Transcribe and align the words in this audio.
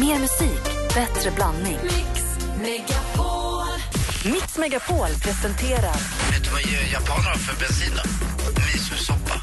Mer 0.00 0.18
musik, 0.18 0.62
bättre 0.94 1.30
blandning. 1.30 1.78
Mix 1.82 2.22
Megapol. 2.60 3.66
Mix 4.24 4.58
Megapol 4.58 5.08
presenterar 5.22 5.96
Vet 6.30 6.44
du 6.44 6.50
vad 6.50 6.60
japaner 6.92 7.28
har 7.28 7.34
för 7.34 7.60
bensin 7.60 7.92
då? 7.96 8.02
Misosoppa. 8.72 9.40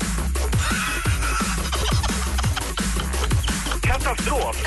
Katastrof! 3.82 4.58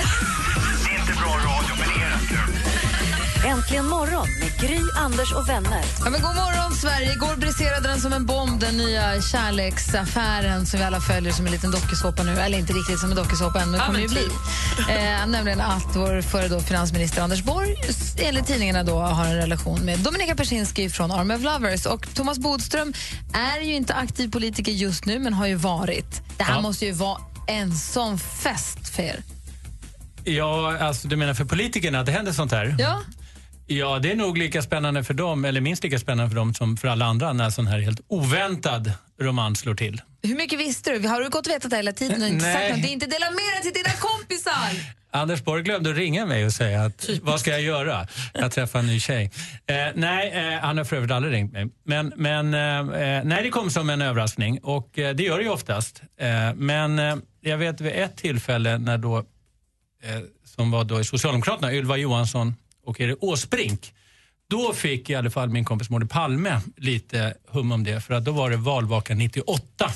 Det 0.84 0.90
är 0.90 1.00
inte 1.00 1.12
bra 1.12 1.34
radio, 1.34 1.74
men 1.78 1.88
det 1.88 2.04
är 2.04 2.18
kul. 2.28 2.75
Äntligen 3.56 3.86
morgon 3.86 4.26
med 4.40 4.60
Gry, 4.60 4.80
Anders 4.96 5.32
och 5.32 5.48
vänner. 5.48 5.84
Ja, 6.04 6.10
men 6.10 6.20
god 6.20 6.34
morgon, 6.34 6.74
Sverige. 6.74 7.12
Igår 7.12 7.36
briserade 7.36 7.88
den 7.88 8.00
som 8.00 8.12
en 8.12 8.26
bomb, 8.26 8.60
den 8.60 8.76
nya 8.76 9.22
kärleksaffären 9.22 10.66
som 10.66 10.80
vi 10.80 10.86
alla 10.86 11.00
följer 11.00 11.32
som 11.32 11.46
en 11.46 11.52
liten 11.52 11.70
dokusåpa 11.70 12.22
nu. 12.22 12.32
Eller 12.32 12.58
inte 12.58 12.72
riktigt 12.72 13.00
som 13.00 13.10
en 13.10 13.16
dokusåpa 13.16 13.60
än, 13.60 13.70
men 13.70 13.80
det 13.80 13.86
kommer 13.86 14.00
ju 14.00 14.08
bli. 14.08 14.28
Eh, 14.88 15.26
nämligen 15.26 15.60
att 15.60 15.96
vår 15.96 16.22
före 16.22 16.48
då 16.48 16.60
finansminister 16.60 17.22
Anders 17.22 17.42
Borg 17.42 17.74
enligt 18.22 18.46
tidningarna 18.46 18.82
då 18.82 18.98
har 18.98 19.24
en 19.24 19.36
relation 19.36 19.80
med 19.80 19.98
Dominika 19.98 20.34
Persinski 20.34 20.90
från 20.90 21.12
Army 21.12 21.34
of 21.34 21.42
Lovers. 21.42 21.86
Och 21.86 22.14
Thomas 22.14 22.38
Bodström 22.38 22.92
är 23.32 23.60
ju 23.60 23.74
inte 23.74 23.94
aktiv 23.94 24.30
politiker 24.30 24.72
just 24.72 25.04
nu, 25.04 25.18
men 25.18 25.32
har 25.32 25.46
ju 25.46 25.54
varit. 25.54 26.22
Det 26.36 26.44
här 26.44 26.60
måste 26.60 26.86
ju 26.86 26.92
vara 26.92 27.18
en 27.46 27.74
sån 27.74 28.18
fest 28.18 28.88
för 28.88 29.02
er. 29.02 29.22
Ja, 30.24 30.78
alltså 30.78 31.08
du 31.08 31.16
menar 31.16 31.34
för 31.34 31.44
politikerna 31.44 32.00
att 32.00 32.06
det 32.06 32.12
händer 32.12 32.32
sånt 32.32 32.52
här? 32.52 32.76
Ja. 32.78 33.00
Ja, 33.68 33.98
det 33.98 34.12
är 34.12 34.16
nog 34.16 34.38
lika 34.38 34.62
spännande 34.62 35.04
för 35.04 35.14
dem, 35.14 35.44
eller 35.44 35.60
minst 35.60 35.84
lika 35.84 35.98
spännande 35.98 36.30
för 36.30 36.36
dem 36.36 36.54
som 36.54 36.76
för 36.76 36.88
alla 36.88 37.04
andra 37.04 37.32
när 37.32 37.50
sån 37.50 37.66
här 37.66 37.78
helt 37.78 38.00
oväntad 38.08 38.92
romans 39.20 39.60
slår 39.60 39.74
till. 39.74 40.02
Hur 40.22 40.36
mycket 40.36 40.58
visste 40.58 40.98
du? 40.98 41.08
Har 41.08 41.20
du 41.20 41.28
gått 41.28 41.46
och 41.46 41.52
vetat 41.52 41.70
det 41.70 41.76
hela 41.76 41.92
tiden 41.92 42.22
och 42.22 42.28
inte 42.28 42.44
Nej. 42.44 42.54
sagt 42.54 42.70
något? 42.70 42.82
Det 42.82 42.88
är 42.88 42.92
inte 42.92 43.06
dela 43.06 43.26
med 43.30 43.62
dig 43.62 43.62
till 43.62 43.82
dina 43.82 43.96
kompisar! 43.96 44.94
Anders 45.10 45.44
Borg 45.44 45.62
glömde 45.62 45.90
att 45.90 45.96
ringa 45.96 46.26
mig 46.26 46.46
och 46.46 46.52
säga 46.52 46.84
att 46.84 47.08
vad 47.22 47.40
ska 47.40 47.50
jag 47.50 47.60
göra? 47.60 48.06
Jag 48.34 48.52
träffar 48.52 48.78
en 48.78 48.86
ny 48.86 49.00
tjej. 49.00 49.30
Eh, 49.66 49.76
nej, 49.94 50.30
eh, 50.30 50.60
han 50.60 50.78
har 50.78 50.84
för 50.84 50.96
övrigt 50.96 51.10
aldrig 51.12 51.34
ringt 51.34 51.52
mig. 51.52 51.66
Men, 51.84 52.12
men 52.16 52.54
eh, 52.54 53.18
eh, 53.18 53.24
nej, 53.24 53.42
det 53.42 53.50
kom 53.50 53.70
som 53.70 53.90
en 53.90 54.02
överraskning 54.02 54.58
och 54.62 54.98
eh, 54.98 55.14
det 55.14 55.22
gör 55.22 55.38
det 55.38 55.44
ju 55.44 55.50
oftast. 55.50 56.02
Eh, 56.20 56.54
men 56.54 57.22
jag 57.40 57.58
vet 57.58 57.80
vid 57.80 57.92
ett 57.92 58.16
tillfälle 58.16 58.78
när 58.78 58.98
då, 58.98 59.24
som 60.56 60.70
var 60.70 60.84
då 60.84 61.00
i 61.00 61.04
Socialdemokraterna, 61.04 61.72
Ylva 61.72 61.96
Johansson 61.96 62.54
och 62.86 63.00
är 63.00 63.08
det 63.08 63.16
Åsbrink. 63.20 63.92
Då 64.50 64.72
fick 64.72 65.10
i 65.10 65.14
alla 65.14 65.30
fall 65.30 65.48
min 65.48 65.64
kompis 65.64 65.90
Mårten 65.90 66.08
Palme 66.08 66.60
lite 66.76 67.34
hum 67.48 67.72
om 67.72 67.84
det 67.84 68.00
för 68.00 68.14
att 68.14 68.24
då 68.24 68.32
var 68.32 68.50
det 68.50 68.56
valvaka 68.56 69.14
98. 69.14 69.90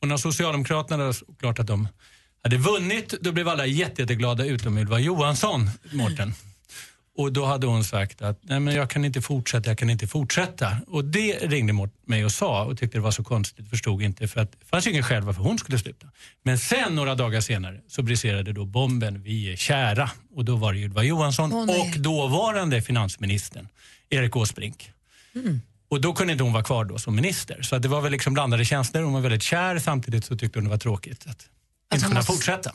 Och 0.00 0.08
när 0.08 0.16
Socialdemokraterna, 0.16 1.12
klart 1.40 1.58
att 1.58 1.66
de 1.66 1.88
hade 2.42 2.56
vunnit, 2.56 3.14
då 3.20 3.32
blev 3.32 3.48
alla 3.48 3.66
jätte, 3.66 4.02
jätteglada 4.02 4.44
utom 4.44 4.78
Ylva 4.78 4.98
Johansson, 4.98 5.70
Mårten. 5.92 6.34
Och 7.18 7.32
då 7.32 7.44
hade 7.44 7.66
hon 7.66 7.84
sagt 7.84 8.22
att 8.22 8.38
nej 8.42 8.60
men 8.60 8.74
jag 8.74 8.90
kan 8.90 9.04
inte 9.04 9.22
fortsätta, 9.22 9.70
jag 9.70 9.78
kan 9.78 9.90
inte 9.90 10.06
fortsätta. 10.06 10.76
Och 10.86 11.04
det 11.04 11.32
ringde 11.32 11.72
mot 11.72 11.92
mig 12.06 12.24
och 12.24 12.32
sa 12.32 12.64
och 12.64 12.78
tyckte 12.78 12.98
det 12.98 13.02
var 13.02 13.10
så 13.10 13.24
konstigt, 13.24 13.70
förstod 13.70 14.02
inte 14.02 14.28
för 14.28 14.40
att 14.40 14.52
det 14.52 14.64
fanns 14.66 14.86
ju 14.86 14.90
ingen 14.90 15.02
skäl 15.02 15.22
varför 15.22 15.42
hon 15.42 15.58
skulle 15.58 15.78
sluta. 15.78 16.06
Men 16.42 16.58
sen 16.58 16.94
några 16.94 17.14
dagar 17.14 17.40
senare 17.40 17.80
så 17.88 18.02
briserade 18.02 18.52
då 18.52 18.64
bomben, 18.64 19.22
vi 19.22 19.52
är 19.52 19.56
kära. 19.56 20.10
Och 20.34 20.44
då 20.44 20.56
var 20.56 20.72
det 20.72 20.78
Ylva 20.78 21.02
Johansson 21.02 21.66
nej. 21.66 21.80
och 21.94 22.00
dåvarande 22.00 22.82
finansministern 22.82 23.68
Erik 24.10 24.36
Åsbrink. 24.36 24.90
Och 25.88 26.00
då 26.00 26.12
kunde 26.12 26.32
inte 26.32 26.44
hon 26.44 26.52
vara 26.52 26.64
kvar 26.64 26.84
då 26.84 26.98
som 26.98 27.14
minister. 27.14 27.62
Så 27.62 27.76
att 27.76 27.82
det 27.82 27.88
var 27.88 28.00
väl 28.00 28.12
liksom 28.12 28.34
blandade 28.34 28.64
känslor. 28.64 29.02
Hon 29.02 29.12
var 29.12 29.20
väldigt 29.20 29.42
kär 29.42 29.78
samtidigt 29.78 30.24
så 30.24 30.36
tyckte 30.36 30.58
hon 30.58 30.64
det 30.64 30.70
var 30.70 30.78
tråkigt 30.78 31.26
att 31.26 31.28
inte 31.28 31.46
hon 31.90 32.00
kunna 32.00 32.14
måste- 32.14 32.32
fortsätta. 32.32 32.72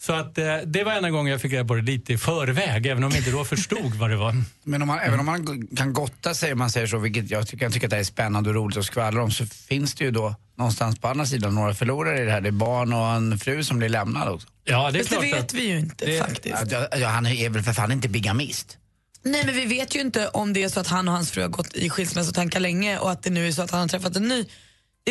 Så 0.00 0.12
att 0.12 0.38
eh, 0.38 0.56
det 0.66 0.84
var 0.84 0.92
enda 0.92 1.10
gången 1.10 1.32
jag 1.32 1.40
fick 1.40 1.52
reda 1.52 1.64
på 1.64 1.74
det 1.74 1.82
lite 1.82 2.12
i 2.12 2.18
förväg, 2.18 2.86
även 2.86 3.04
om 3.04 3.10
jag 3.10 3.18
inte 3.18 3.30
då 3.30 3.44
förstod 3.44 3.94
vad 3.94 4.10
det 4.10 4.16
var. 4.16 4.34
Men 4.64 4.82
om 4.82 4.88
man, 4.88 4.98
även 4.98 5.20
om 5.20 5.26
man 5.26 5.66
kan 5.76 5.92
gotta 5.92 6.34
sig, 6.34 6.52
om 6.52 6.58
man 6.58 6.70
säger 6.70 6.86
så, 6.86 6.98
vilket 6.98 7.30
jag 7.30 7.46
tycker, 7.48 7.64
jag 7.64 7.72
tycker 7.72 7.86
att 7.86 7.90
det 7.90 7.96
är 7.96 8.04
spännande 8.04 8.48
och 8.50 8.54
roligt 8.56 8.76
att 8.76 8.84
skvallra 8.84 9.22
om, 9.22 9.30
så 9.30 9.46
finns 9.46 9.94
det 9.94 10.04
ju 10.04 10.10
då 10.10 10.34
någonstans 10.54 10.98
på 10.98 11.08
andra 11.08 11.26
sidan 11.26 11.54
några 11.54 11.74
förlorare 11.74 12.22
i 12.22 12.24
det 12.24 12.30
här. 12.30 12.40
Det 12.40 12.48
är 12.48 12.52
barn 12.52 12.92
och 12.92 13.06
en 13.06 13.38
fru 13.38 13.64
som 13.64 13.78
blir 13.78 13.88
lämnad 13.88 14.28
också. 14.28 14.48
Ja, 14.64 14.90
det 14.90 14.98
är 14.98 15.04
Fast 15.04 15.10
det 15.10 15.16
klart 15.26 15.38
vet 15.38 15.44
att, 15.44 15.54
vi 15.54 15.68
ju 15.68 15.78
inte 15.78 16.06
det- 16.06 16.18
faktiskt. 16.20 16.70
Ja, 16.70 16.88
ja, 16.96 17.08
han 17.08 17.26
är 17.26 17.50
väl 17.50 17.62
för 17.62 17.72
fan 17.72 17.92
inte 17.92 18.08
bigamist? 18.08 18.78
Nej 19.22 19.42
men 19.46 19.54
vi 19.54 19.66
vet 19.66 19.96
ju 19.96 20.00
inte 20.00 20.28
om 20.28 20.52
det 20.52 20.62
är 20.62 20.68
så 20.68 20.80
att 20.80 20.86
han 20.86 21.08
och 21.08 21.14
hans 21.14 21.30
fru 21.30 21.42
har 21.42 21.48
gått 21.48 21.74
i 21.74 21.90
skilsmässotankar 21.90 22.60
länge 22.60 22.98
och 22.98 23.10
att 23.10 23.22
det 23.22 23.30
nu 23.30 23.48
är 23.48 23.52
så 23.52 23.62
att 23.62 23.70
han 23.70 23.80
har 23.80 23.88
träffat 23.88 24.16
en 24.16 24.28
ny. 24.28 24.44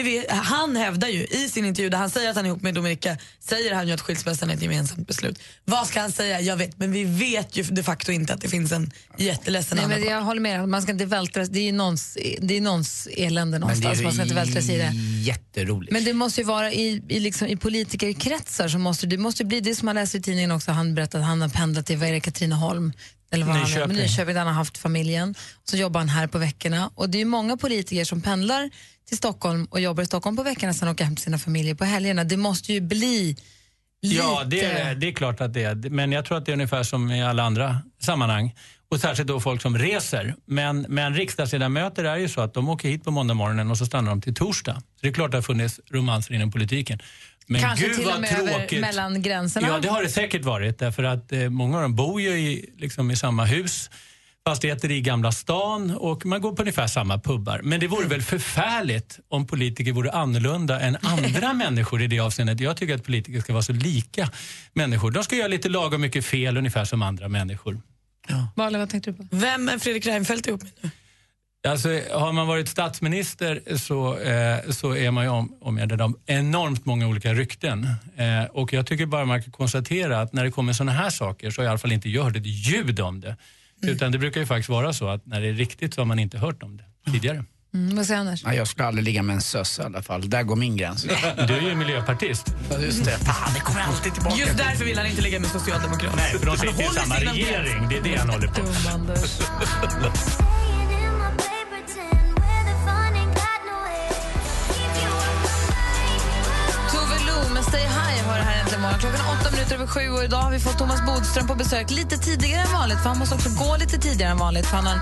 Vet, 0.04 0.32
han 0.32 0.76
hävdar 0.76 1.08
ju 1.08 1.26
i 1.26 1.50
sin 1.50 1.66
intervju 1.66 1.90
där 1.90 1.98
han 1.98 2.10
säger 2.10 2.30
att 2.30 2.36
han 2.36 2.46
är 2.46 2.50
ihop 2.50 2.62
med 2.62 2.74
Dominika, 2.74 3.18
säger 3.40 3.74
han 3.76 3.88
ju 3.88 3.94
att 3.94 4.02
skilsmässan 4.02 4.50
är 4.50 4.54
ett 4.54 4.62
gemensamt 4.62 5.08
beslut. 5.08 5.40
Vad 5.66 5.88
ska 5.88 6.02
han 6.02 6.12
säga? 6.12 6.42
Jag 6.42 6.58
vet, 6.58 6.78
men 6.80 6.92
vi 6.92 7.04
vet 7.04 7.58
ju 7.58 7.64
de 7.64 7.84
facto 7.84 8.12
inte 8.12 8.34
att 8.34 8.42
det 8.42 8.50
finns 8.50 8.72
en 8.72 8.92
jätteledsen 9.18 9.78
Nej, 9.78 9.88
men 9.88 10.04
jag 10.04 10.22
håller 10.22 10.42
med, 10.42 10.70
man 10.70 10.82
ska 10.82 10.92
inte 10.92 11.06
vältra 11.06 11.46
det 11.46 11.70
är 11.70 11.74
någons, 11.74 12.18
det 12.42 12.58
är 12.58 12.62
någons 12.62 13.08
elände 13.18 13.60
någonstans, 13.60 14.02
man 14.02 14.14
ska 14.14 14.22
inte 14.22 14.36
vältra 14.36 14.62
sig 14.62 14.76
i 14.76 14.78
det. 14.78 14.92
jätteroligt. 15.22 15.94
Men 15.94 16.04
det 16.04 16.14
måste 16.14 16.42
ju 16.42 16.48
vara 16.48 16.72
i, 16.72 17.04
i, 17.10 17.20
liksom, 17.20 17.48
i 17.48 17.58
politikerkretsar 17.58 18.68
så 18.68 18.78
måste 18.78 19.08
det 19.08 19.18
måste 19.18 19.46
bli 19.46 19.60
det 19.60 19.76
som 19.76 19.86
man 19.86 19.96
läser 19.96 20.20
i 20.20 20.22
tidningen 20.22 20.52
också, 20.52 20.72
han 20.72 20.96
berättade 20.96 21.24
att 21.24 21.30
han 21.30 21.42
har 21.42 21.50
pendlat 21.50 21.86
till 21.86 21.98
vad 21.98 22.10
är 22.10 22.14
det, 22.14 22.20
Katrineholm 22.20 22.94
eller 23.32 23.46
vad 23.46 23.56
Han 23.56 23.64
Nyköping. 23.64 23.88
men 23.88 23.98
Nyköping 24.06 24.34
där 24.34 24.40
han 24.40 24.48
har 24.48 24.54
haft 24.54 24.78
familjen. 24.78 25.36
Så 25.64 25.78
jobbar 25.78 26.00
han 26.00 26.10
här 26.10 26.28
på 26.28 26.38
veckorna 26.38 26.92
och 26.96 27.10
det 27.10 27.18
är 27.18 27.20
ju 27.20 27.26
många 27.26 27.58
politiker 27.58 28.06
som 28.06 28.22
pendlar 28.22 28.70
till 29.08 29.18
Stockholm 29.18 29.66
och 29.66 29.80
jobbar 29.80 30.04
i 30.04 30.06
Stockholm 30.06 30.38
på 30.38 30.44
veckorna 30.44 30.74
sen 30.74 30.88
åker 30.90 31.04
hem 31.06 31.16
till 31.16 31.24
sina 31.24 31.38
familjer 31.38 31.76
på 31.76 31.86
helgerna. 31.86 32.24
Det 32.24 32.38
måste 32.38 32.74
ju 32.74 32.82
bli 32.82 33.38
lite... 34.02 34.16
ja, 34.16 34.44
det, 34.46 34.64
är- 34.66 34.96
det 34.96 35.08
är 35.08 35.12
klart 35.12 35.42
att 35.42 35.54
det 35.54 35.64
är. 35.64 35.76
Men 35.90 36.12
jag 36.12 36.26
tror 36.26 36.38
att 36.38 36.46
det 36.46 36.52
är 36.52 36.54
ungefär 36.54 36.84
som 36.84 37.12
i 37.12 37.24
alla 37.24 37.44
andra 37.44 37.78
sammanhang. 38.00 38.56
Och 38.90 39.00
särskilt 39.00 39.28
då 39.28 39.40
folk 39.40 39.62
som 39.62 39.78
reser. 39.78 40.36
Men, 40.46 40.86
men 40.90 41.16
riksdagsledamöter 41.16 42.04
är 42.04 42.18
ju 42.18 42.30
så 42.30 42.42
att 42.42 42.54
de 42.54 42.70
åker 42.70 42.90
hit 42.90 43.04
på 43.04 43.12
måndag 43.12 43.34
morgonen 43.34 43.72
och 43.72 43.78
så 43.78 43.86
stannar 43.86 44.10
de 44.10 44.22
till 44.22 44.36
torsdag. 44.36 44.74
Så 44.76 44.82
det 45.02 45.08
är 45.08 45.14
klart 45.14 45.26
att 45.26 45.32
det 45.32 45.38
har 45.38 45.42
funnits 45.42 45.80
romanser 45.92 46.34
inom 46.34 46.52
politiken. 46.52 47.00
Men 47.48 47.62
Kanske 47.62 47.88
gud 47.88 47.96
till 47.98 48.10
och 48.10 48.22
med 48.22 48.40
över 48.40 48.82
mellan 48.82 49.22
gränserna. 49.22 49.68
Ja, 49.68 49.80
det 49.80 49.88
har 49.88 50.04
det 50.04 50.10
säkert 50.10 50.46
varit. 50.46 50.80
Därför 50.80 51.04
att 51.04 51.32
eh, 51.32 51.50
många 51.50 51.76
av 51.78 51.82
dem 51.82 51.96
bor 51.96 52.22
ju 52.22 52.30
i, 52.30 52.70
liksom, 52.78 53.12
i 53.12 53.16
samma 53.16 53.46
hus, 53.46 53.90
fastigheter 54.50 54.92
i 54.92 55.02
Gamla 55.02 55.32
stan 55.32 55.92
och 55.92 56.26
man 56.26 56.42
går 56.42 56.52
på 56.56 56.62
ungefär 56.62 56.88
samma 56.88 57.20
pubbar. 57.20 57.62
Men 57.64 57.80
det 57.80 57.88
vore 57.88 58.08
väl 58.08 58.22
förfärligt 58.22 59.20
om 59.30 59.48
politiker 59.48 59.92
vore 59.92 60.12
annorlunda 60.12 60.80
än 60.80 60.98
andra 61.02 61.54
människor 61.64 62.02
i 62.02 62.08
det 62.08 62.20
avseendet. 62.20 62.60
Jag 62.60 62.78
tycker 62.78 62.96
att 62.96 63.04
politiker 63.04 63.40
ska 63.40 63.54
vara 63.54 63.64
så 63.64 63.74
lika 63.74 64.30
människor. 64.74 65.12
De 65.12 65.24
ska 65.24 65.36
göra 65.36 65.48
lite 65.48 65.70
lagom 65.70 66.02
mycket 66.02 66.26
fel 66.26 66.58
ungefär 66.58 66.86
som 66.86 67.02
andra 67.02 67.28
människor. 67.28 67.82
Malin, 68.56 68.80
vad 68.80 68.90
tänkte 68.90 69.12
du 69.12 69.18
på? 69.18 69.28
Vem 69.32 69.70
är 69.70 69.80
Fredrik 69.80 70.06
Reinfeldt 70.06 70.48
ihop 70.48 70.64
med 70.64 70.72
nu? 70.82 70.90
Alltså, 71.68 71.90
har 72.14 72.32
man 72.32 72.48
varit 72.48 72.70
statsminister 72.70 73.78
så, 73.78 74.18
eh, 74.18 74.70
så 74.70 74.96
är 74.96 75.12
man 75.12 75.24
ju 75.24 75.30
om, 75.30 75.58
omgärdad 75.62 76.02
av 76.02 76.20
enormt 76.26 76.86
många 76.86 77.08
olika 77.08 77.34
rykten. 77.34 77.88
Eh, 78.16 78.44
och 78.52 78.74
jag 78.74 78.86
tycker 78.86 79.06
bara 79.06 79.26
man 79.26 79.44
kan 79.44 79.52
konstatera 79.52 80.22
att 80.22 80.34
när 80.34 80.44
det 80.44 80.52
kommer 80.52 80.74
såna 80.74 80.92
här 80.92 81.10
saker 81.10 81.52
så 81.52 81.62
har 81.62 81.66
i 81.66 81.70
alla 81.70 81.78
fall 81.78 81.92
inte 81.92 82.10
jag 82.10 82.24
hört 82.24 82.36
ett 82.36 82.46
ljud 82.46 83.00
om 83.00 83.22
det. 83.22 83.36
Utan 83.82 84.12
det 84.12 84.18
brukar 84.18 84.40
ju 84.42 84.46
faktiskt 84.46 84.70
vara 84.70 84.94
så 84.94 85.08
att 85.08 85.26
när 85.26 85.42
det 85.42 85.48
är 85.48 85.54
riktigt 85.54 85.94
så 85.94 86.02
har 86.02 86.06
man 86.06 86.20
inte 86.20 86.38
hört 86.38 86.64
om 86.64 86.78
det 86.78 87.12
tidigare. 87.12 87.46
Mm, 87.74 87.96
vad 87.96 88.06
säger 88.06 88.20
Anders? 88.20 88.44
Nej, 88.44 88.58
jag 88.58 88.68
skulle 88.68 88.88
aldrig 88.88 89.06
ligga 89.06 89.24
med 89.24 89.34
en 89.34 89.42
sös 89.42 89.80
i 89.80 89.82
alla 89.82 90.02
fall. 90.02 90.30
Där 90.30 90.44
går 90.44 90.56
min 90.56 90.78
gräns. 90.78 91.04
Du 91.48 91.54
är 91.54 91.62
ju 91.70 91.76
miljöpartist. 91.76 92.56
Ja, 92.72 92.80
Just 92.80 93.06
det. 93.06 93.12
Fan, 93.12 93.54
det 93.54 93.60
kommer 93.60 93.82
alltid 93.82 94.14
tillbaka. 94.14 94.36
Just 94.38 94.58
därför 94.58 94.86
vill 94.86 94.98
han 94.98 95.08
inte 95.08 95.22
ligga 95.22 95.40
med 95.40 95.50
socialdemokrater. 95.50 96.18
Nej, 96.18 96.40
för 96.40 96.46
de 96.46 96.58
sitter 96.58 96.84
i 96.84 96.88
samma 96.88 97.16
regering. 97.16 97.88
Det 97.90 97.98
är 97.98 98.02
det 98.04 98.16
han 98.16 98.30
håller 98.30 98.48
på 98.48 98.62
morgon. 108.96 109.12
Klockan 109.12 109.40
åtta 109.40 109.52
minuter 109.52 109.76
över 109.76 109.88
sju 109.88 110.10
och 110.10 110.24
idag 110.24 110.38
har 110.38 110.52
vi 110.52 110.60
fått 110.60 110.78
Thomas 110.78 111.06
Bodström 111.06 111.48
på 111.48 111.56
besök 111.56 111.92
lite 111.92 112.18
tidigare 112.18 112.62
än 112.62 112.74
vanligt. 112.74 112.98
För 112.98 113.10
Han 113.10 113.20
måste 113.20 113.36
också 113.36 113.50
gå 113.50 113.78
lite 113.78 113.98
tidigare 113.98 114.32
än 114.32 114.38
vanligt 114.38 114.66
för 114.66 114.76
han 114.76 114.86
har 114.86 114.94
en 114.94 115.02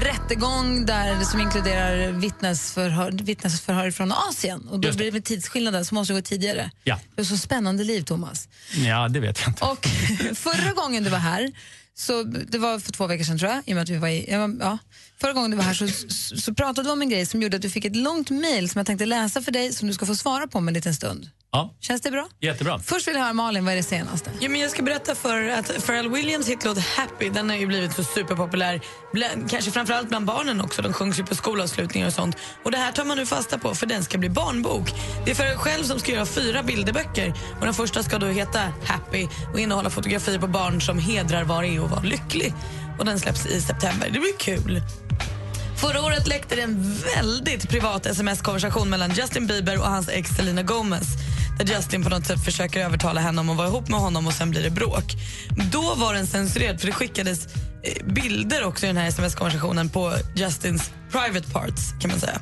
rättegång 0.00 0.86
där 0.86 1.20
som 1.20 1.40
inkluderar 1.40 2.12
vittnesförhör, 2.12 3.10
vittnesförhör 3.10 3.90
från 3.90 4.12
Asien. 4.12 4.68
Och 4.68 4.80
då 4.80 4.92
blir 4.92 5.06
det 5.06 5.12
med 5.12 5.24
tidsskillnader 5.24 5.84
så 5.84 5.94
måste 5.94 6.12
du 6.12 6.18
gå 6.18 6.22
tidigare. 6.22 6.70
Ja. 6.84 7.00
Det 7.14 7.22
är 7.22 7.26
så 7.26 7.36
spännande 7.36 7.84
liv, 7.84 8.02
Thomas. 8.02 8.48
ja, 8.86 9.08
det 9.08 9.20
vet 9.20 9.40
jag 9.40 9.48
inte. 9.48 9.64
Och 9.64 9.86
förra 10.36 10.72
gången 10.72 11.04
du 11.04 11.10
var 11.10 11.18
här, 11.18 11.52
så 11.94 12.22
det 12.22 12.58
var 12.58 12.78
för 12.78 12.92
två 12.92 13.06
veckor 13.06 13.24
sedan 13.24 13.38
tror 13.38 13.50
jag, 13.50 13.62
i 13.66 13.72
och 13.72 13.74
med 13.74 13.82
att 13.82 13.88
vi 13.88 13.96
var 13.96 14.08
i, 14.08 14.30
ja, 14.60 14.78
förra 15.20 15.32
gången 15.32 15.50
du 15.50 15.56
var 15.56 15.64
här 15.64 15.74
så, 15.74 15.88
så, 16.40 16.54
pratade 16.54 16.88
vi 16.88 16.92
om 16.92 17.02
en 17.02 17.08
grej 17.08 17.26
som 17.26 17.42
gjorde 17.42 17.56
att 17.56 17.62
du 17.62 17.70
fick 17.70 17.84
ett 17.84 17.96
långt 17.96 18.30
mejl 18.30 18.70
som 18.70 18.78
jag 18.78 18.86
tänkte 18.86 19.06
läsa 19.06 19.42
för 19.42 19.52
dig 19.52 19.72
som 19.72 19.88
du 19.88 19.94
ska 19.94 20.06
få 20.06 20.16
svara 20.16 20.46
på 20.46 20.58
om 20.58 20.68
en 20.68 20.74
liten 20.74 20.94
stund. 20.94 21.30
Ja, 21.54 21.74
Känns 21.80 22.00
det 22.02 22.10
bra? 22.10 22.28
jättebra. 22.40 22.78
Först 22.78 23.08
vill 23.08 23.14
jag 23.14 23.22
höra 23.22 23.32
Malin, 23.32 23.64
vad 23.64 23.72
är 23.72 23.76
det 23.76 23.82
senaste? 23.82 24.30
Ja, 24.40 24.48
men 24.48 24.60
jag 24.60 24.70
ska 24.70 24.82
berätta 24.82 25.14
för 25.14 25.48
att 25.48 25.86
Pharrell 25.86 26.08
Williams 26.10 26.48
hitlåt 26.48 26.78
Happy 26.78 27.28
den 27.28 27.50
har 27.50 27.56
ju 27.56 27.66
blivit 27.66 27.92
så 27.92 28.04
superpopulär. 28.04 28.80
Bland, 29.12 29.50
kanske 29.50 29.70
framförallt 29.70 30.08
bland 30.08 30.26
barnen 30.26 30.60
också. 30.60 30.82
De 30.82 30.92
sjungs 30.92 31.18
ju 31.18 31.24
på 31.24 31.34
skolavslutningar 31.34 32.06
och 32.06 32.12
sånt. 32.12 32.36
Och 32.64 32.70
det 32.70 32.76
här 32.78 32.92
tar 32.92 33.04
man 33.04 33.16
nu 33.16 33.26
fasta 33.26 33.58
på 33.58 33.74
för 33.74 33.86
den 33.86 34.04
ska 34.04 34.18
bli 34.18 34.28
barnbok. 34.30 34.90
Det 35.24 35.30
är 35.30 35.34
Pharrell 35.34 35.56
själv 35.56 35.84
som 35.84 35.98
ska 36.00 36.12
göra 36.12 36.26
fyra 36.26 36.62
bilderböcker. 36.62 37.34
Och 37.60 37.64
den 37.64 37.74
första 37.74 38.02
ska 38.02 38.18
då 38.18 38.26
heta 38.26 38.60
Happy 38.84 39.28
och 39.52 39.60
innehålla 39.60 39.90
fotografier 39.90 40.38
på 40.38 40.46
barn 40.46 40.80
som 40.80 40.98
hedrar 40.98 41.44
vad 41.44 41.62
det 41.64 41.68
är 41.76 41.84
att 41.84 41.90
vara 41.90 42.02
lycklig. 42.02 42.54
Och 42.98 43.04
den 43.04 43.20
släpps 43.20 43.46
i 43.46 43.60
september. 43.60 44.10
Det 44.10 44.18
blir 44.20 44.36
kul. 44.38 44.80
Förra 45.82 46.02
året 46.02 46.26
läckte 46.26 46.56
det 46.56 46.62
en 46.62 46.94
väldigt 47.16 47.68
privat 47.68 48.06
sms-konversation 48.06 48.90
mellan 48.90 49.10
Justin 49.10 49.46
Bieber 49.46 49.78
och 49.78 49.86
hans 49.86 50.08
ex 50.08 50.30
Selena 50.30 50.62
Gomez 50.62 51.06
där 51.58 51.74
Justin 51.74 52.04
på 52.04 52.10
något 52.10 52.26
sätt 52.26 52.44
försöker 52.44 52.84
övertala 52.84 53.20
henne 53.20 53.40
om 53.40 53.50
att 53.50 53.56
vara 53.56 53.68
ihop 53.68 53.88
med 53.88 54.00
honom 54.00 54.26
och 54.26 54.32
sen 54.32 54.50
blir 54.50 54.62
det 54.62 54.70
bråk. 54.70 55.04
Då 55.72 55.94
var 55.94 56.14
den 56.14 56.26
censurerad 56.26 56.80
för 56.80 56.86
det 56.86 56.92
skickades 56.92 57.46
eh, 57.82 58.06
bilder 58.06 58.64
också 58.64 58.86
i 58.86 58.88
den 58.88 58.96
här 58.96 59.08
sms-konversationen 59.08 59.88
på 59.88 60.12
Justins 60.36 60.90
private 61.10 61.50
parts 61.52 61.92
kan 62.00 62.10
man 62.10 62.20
säga. 62.20 62.40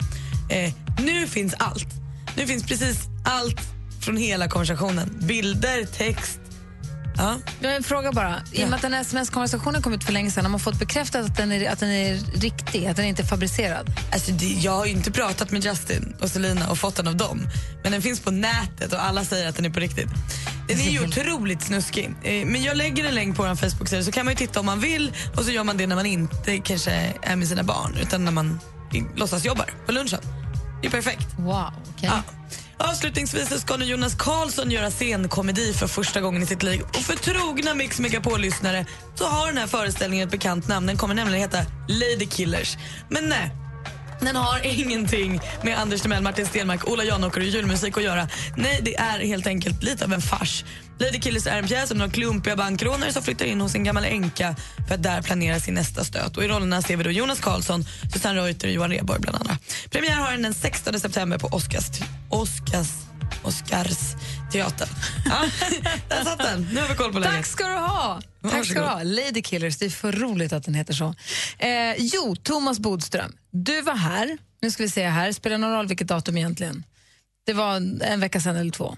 Eh, 0.50 0.72
nu 1.04 1.26
finns 1.26 1.54
allt. 1.58 1.88
Nu 2.36 2.46
finns 2.46 2.64
precis 2.64 2.98
allt 3.24 3.60
från 4.00 4.16
hela 4.16 4.48
konversationen. 4.48 5.18
Bilder, 5.20 5.84
text. 5.84 6.39
Ja. 7.20 7.36
Jag 7.60 7.68
har 7.68 7.76
en 7.76 7.82
fråga 7.82 8.12
bara. 8.12 8.36
I 8.52 8.64
och 8.64 8.68
med 8.68 8.76
att 8.76 8.82
den 8.82 8.92
här 8.92 9.00
sms-konversationen 9.00 9.82
kom 9.82 9.92
ut 9.92 10.04
för 10.04 10.12
länge 10.12 10.30
sedan, 10.30 10.44
har 10.44 10.50
man 10.50 10.60
fått 10.60 10.78
bekräftat 10.78 11.24
att 11.26 11.36
den 11.36 11.52
är, 11.52 11.70
att 11.70 11.80
den 11.80 11.90
är 11.90 12.14
riktig, 12.40 12.86
att 12.86 12.96
den 12.96 13.04
inte 13.04 13.22
är 13.22 13.26
fabricerad? 13.26 13.90
Alltså, 14.12 14.32
det, 14.32 14.46
jag 14.46 14.72
har 14.72 14.86
inte 14.86 15.12
pratat 15.12 15.50
med 15.50 15.64
Justin 15.64 16.16
och 16.20 16.30
Selena 16.30 16.70
och 16.70 16.78
fått 16.78 16.96
den 16.96 17.08
av 17.08 17.16
dem. 17.16 17.48
Men 17.82 17.92
den 17.92 18.02
finns 18.02 18.20
på 18.20 18.30
nätet 18.30 18.92
och 18.92 19.04
alla 19.04 19.24
säger 19.24 19.48
att 19.48 19.56
den 19.56 19.64
är 19.64 19.70
på 19.70 19.80
riktigt. 19.80 20.08
Den 20.68 20.80
är 20.80 20.90
ju 20.90 21.04
otroligt 21.04 21.62
snuskig. 21.62 22.10
Eh, 22.22 22.46
Men 22.46 22.62
jag 22.62 22.76
lägger 22.76 23.04
en 23.04 23.14
länk 23.14 23.36
på 23.36 23.42
vår 23.42 23.54
Facebook-sida 23.54 24.02
så 24.02 24.12
kan 24.12 24.26
man 24.26 24.36
titta 24.36 24.60
om 24.60 24.66
man 24.66 24.80
vill 24.80 25.12
och 25.36 25.44
så 25.44 25.50
gör 25.50 25.64
man 25.64 25.76
det 25.76 25.86
när 25.86 25.96
man 25.96 26.06
inte 26.06 26.58
kanske 26.58 27.14
är 27.22 27.36
med 27.36 27.48
sina 27.48 27.62
barn 27.62 27.96
utan 28.02 28.24
när 28.24 28.32
man 28.32 28.60
låtsas 29.16 29.44
jobbar 29.44 29.70
på 29.86 29.92
lunchen. 29.92 30.20
Det 30.82 30.86
är 30.86 30.90
perfekt. 30.90 31.26
Wow, 31.38 31.72
okej. 31.96 32.10
Ja. 32.12 32.22
Avslutningsvis 32.80 33.48
så 33.48 33.58
ska 33.58 33.76
nu 33.76 33.84
Jonas 33.84 34.14
Karlsson 34.14 34.70
göra 34.70 34.90
scenkomedi 34.90 35.72
för 35.72 35.86
första 35.86 36.20
gången 36.20 36.42
i 36.42 36.46
sitt 36.46 36.62
liv. 36.62 36.82
Och 36.82 36.96
för 36.96 37.16
trogna 37.16 37.74
Mix 37.74 38.00
Megapol-lyssnare 38.00 38.86
så 39.14 39.24
har 39.24 39.46
den 39.46 39.56
här 39.56 39.66
föreställningen 39.66 40.26
ett 40.26 40.32
bekant 40.32 40.68
namn. 40.68 40.86
Den 40.86 40.96
kommer 40.96 41.14
nämligen 41.14 41.40
heta 41.40 41.58
Lady 41.88 42.26
Killers. 42.26 42.76
Men 43.08 43.28
nej, 43.28 43.50
den 44.20 44.36
har 44.36 44.66
ingenting 44.66 45.40
med 45.62 45.78
Anders 45.78 46.00
Timell, 46.00 46.22
Martin 46.22 46.46
Stenmark, 46.46 46.88
Ola 46.88 47.04
Janåker 47.04 47.40
och 47.40 47.46
julmusik 47.46 47.96
att 47.96 48.02
göra. 48.02 48.28
Nej, 48.56 48.80
det 48.82 48.96
är 48.96 49.18
helt 49.18 49.46
enkelt 49.46 49.82
lite 49.82 50.04
av 50.04 50.12
en 50.12 50.20
fars. 50.20 50.64
Lady 50.98 51.20
Killers 51.20 51.46
är 51.46 51.58
en 51.58 51.66
pjäs 51.66 51.90
om 51.90 51.98
några 51.98 52.12
klumpiga 52.12 52.56
bankrånare 52.56 53.12
som 53.12 53.22
flyttar 53.22 53.44
in 53.44 53.60
hos 53.60 53.74
en 53.74 53.84
gammal 53.84 54.04
änka 54.04 54.56
för 54.88 54.94
att 54.94 55.02
där 55.02 55.22
planera 55.22 55.60
sin 55.60 55.74
nästa 55.74 56.04
stöt. 56.04 56.36
Och 56.36 56.44
I 56.44 56.48
rollerna 56.48 56.82
ser 56.82 56.96
vi 56.96 57.04
då 57.04 57.10
Jonas 57.10 57.40
Karlsson, 57.40 57.84
Susanne 58.12 58.40
Reuter 58.40 58.68
och 58.68 58.74
Johan 58.74 58.90
Rheborg 58.90 59.20
bland 59.20 59.36
andra. 59.36 59.58
Premiär 59.90 60.14
har 60.14 60.32
den 60.32 60.42
den 60.42 60.54
16 60.54 61.00
september 61.00 61.38
på 61.38 61.46
Oscars, 61.46 61.90
Oscars, 62.30 62.88
Oscars 63.42 63.98
teatern. 64.52 64.88
Ja, 65.26 65.44
där 66.08 66.24
satt 66.24 66.38
den. 66.38 66.68
Nu 66.72 66.80
har 66.80 66.88
vi 66.88 66.94
koll 66.94 67.12
på 67.12 67.18
läget. 67.18 67.34
Tack 67.36 67.46
ska 67.46 67.68
du 67.68 67.74
ha! 67.74 68.20
Tack 68.50 68.66
ska 68.66 68.80
du 68.80 68.86
ha. 68.86 69.02
Lady 69.02 69.42
Killers, 69.42 69.76
det 69.76 69.84
är 69.84 69.90
för 69.90 70.12
roligt 70.12 70.52
att 70.52 70.64
den 70.64 70.74
heter 70.74 70.94
så. 70.94 71.14
Eh, 71.58 71.94
jo, 71.98 72.36
Thomas 72.36 72.78
Bodström, 72.78 73.32
du 73.50 73.82
var 73.82 73.94
här. 73.94 74.38
Nu 74.62 74.70
ska 74.70 74.82
vi 74.82 74.90
se 74.90 75.08
här, 75.08 75.32
spelar 75.32 75.58
det 75.58 75.60
någon 75.60 75.72
roll 75.72 75.86
vilket 75.86 76.08
datum 76.08 76.36
egentligen? 76.36 76.84
Det 77.46 77.52
var 77.52 77.76
en 78.02 78.20
vecka 78.20 78.40
sedan 78.40 78.56
eller 78.56 78.72
två. 78.72 78.96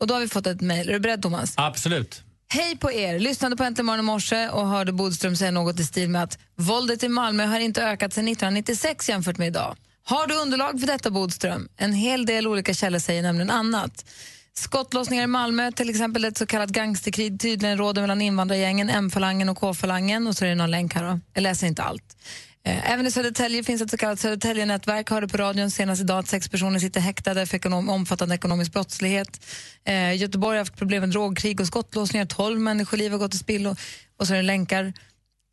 Och 0.00 0.06
då 0.06 0.14
har 0.14 0.20
vi 0.20 0.28
fått 0.28 0.46
ett 0.46 0.60
mejl. 0.60 0.88
Är 0.88 0.92
du 0.92 1.00
beredd 1.00 1.22
Thomas? 1.22 1.54
Absolut. 1.56 2.22
Hej 2.48 2.76
på 2.76 2.92
er! 2.92 3.18
Lyssnade 3.18 3.56
på 3.56 3.64
Äntligen 3.64 3.86
morgon 3.86 4.00
i 4.00 4.02
morse 4.02 4.48
och 4.48 4.68
hörde 4.68 4.92
Bodström 4.92 5.36
säga 5.36 5.50
något 5.50 5.80
i 5.80 5.84
stil 5.84 6.08
med 6.10 6.22
att 6.22 6.38
våldet 6.56 7.02
i 7.02 7.08
Malmö 7.08 7.46
har 7.46 7.60
inte 7.60 7.82
ökat 7.84 8.12
sedan 8.12 8.28
1996 8.28 9.08
jämfört 9.08 9.38
med 9.38 9.48
idag. 9.48 9.76
Har 10.06 10.26
du 10.26 10.34
underlag 10.34 10.80
för 10.80 10.86
detta 10.86 11.10
Bodström? 11.10 11.68
En 11.76 11.92
hel 11.92 12.26
del 12.26 12.46
olika 12.46 12.74
källor 12.74 12.98
säger 12.98 13.22
nämligen 13.22 13.50
annat. 13.50 14.04
Skottlossningar 14.52 15.24
i 15.24 15.26
Malmö, 15.26 15.72
till 15.72 15.90
exempel 15.90 16.24
ett 16.24 16.38
så 16.38 16.46
kallat 16.46 16.70
gangsterkrig 16.70 17.40
tydligen 17.40 17.78
råder 17.78 18.00
mellan 18.00 18.22
invandrargängen, 18.22 18.90
M-falangen 18.90 19.48
och 19.48 19.56
K-falangen. 19.56 20.26
Och 20.26 20.36
så 20.36 20.44
är 20.44 20.48
det 20.48 20.54
någon 20.54 20.70
länk 20.70 20.94
här 20.94 21.12
då. 21.12 21.20
Jag 21.34 21.42
läser 21.42 21.66
inte 21.66 21.82
allt. 21.82 22.16
Eh, 22.64 22.92
även 22.92 23.06
i 23.06 23.10
Södertälje 23.10 23.64
finns 23.64 23.82
ett 23.82 23.90
så 23.90 23.96
kallat 23.96 24.20
Södertälje-nätverk. 24.20 25.10
Hörde 25.10 25.28
på 25.28 25.36
radion 25.36 25.70
senast 25.70 26.02
idag 26.02 26.18
att 26.18 26.28
sex 26.28 26.48
personer 26.48 26.78
sitter 26.78 27.00
häktade 27.00 27.46
för 27.46 27.56
ekonom 27.56 27.88
omfattande 27.88 28.34
ekonomisk 28.34 28.72
brottslighet. 28.72 29.46
Eh, 29.84 30.16
Göteborg 30.16 30.56
har 30.56 30.58
haft 30.58 30.76
problem 30.76 31.00
med 31.00 31.10
drogkrig 31.10 31.60
och 31.60 31.66
skottlossningar. 31.66 32.26
12 32.26 32.60
människoliv 32.60 33.12
har 33.12 33.18
gått 33.18 33.34
i 33.34 33.38
spillo. 33.38 33.76
Och 34.18 34.26
så 34.26 34.32
är 34.32 34.36
det 34.36 34.42
länkar. 34.42 34.92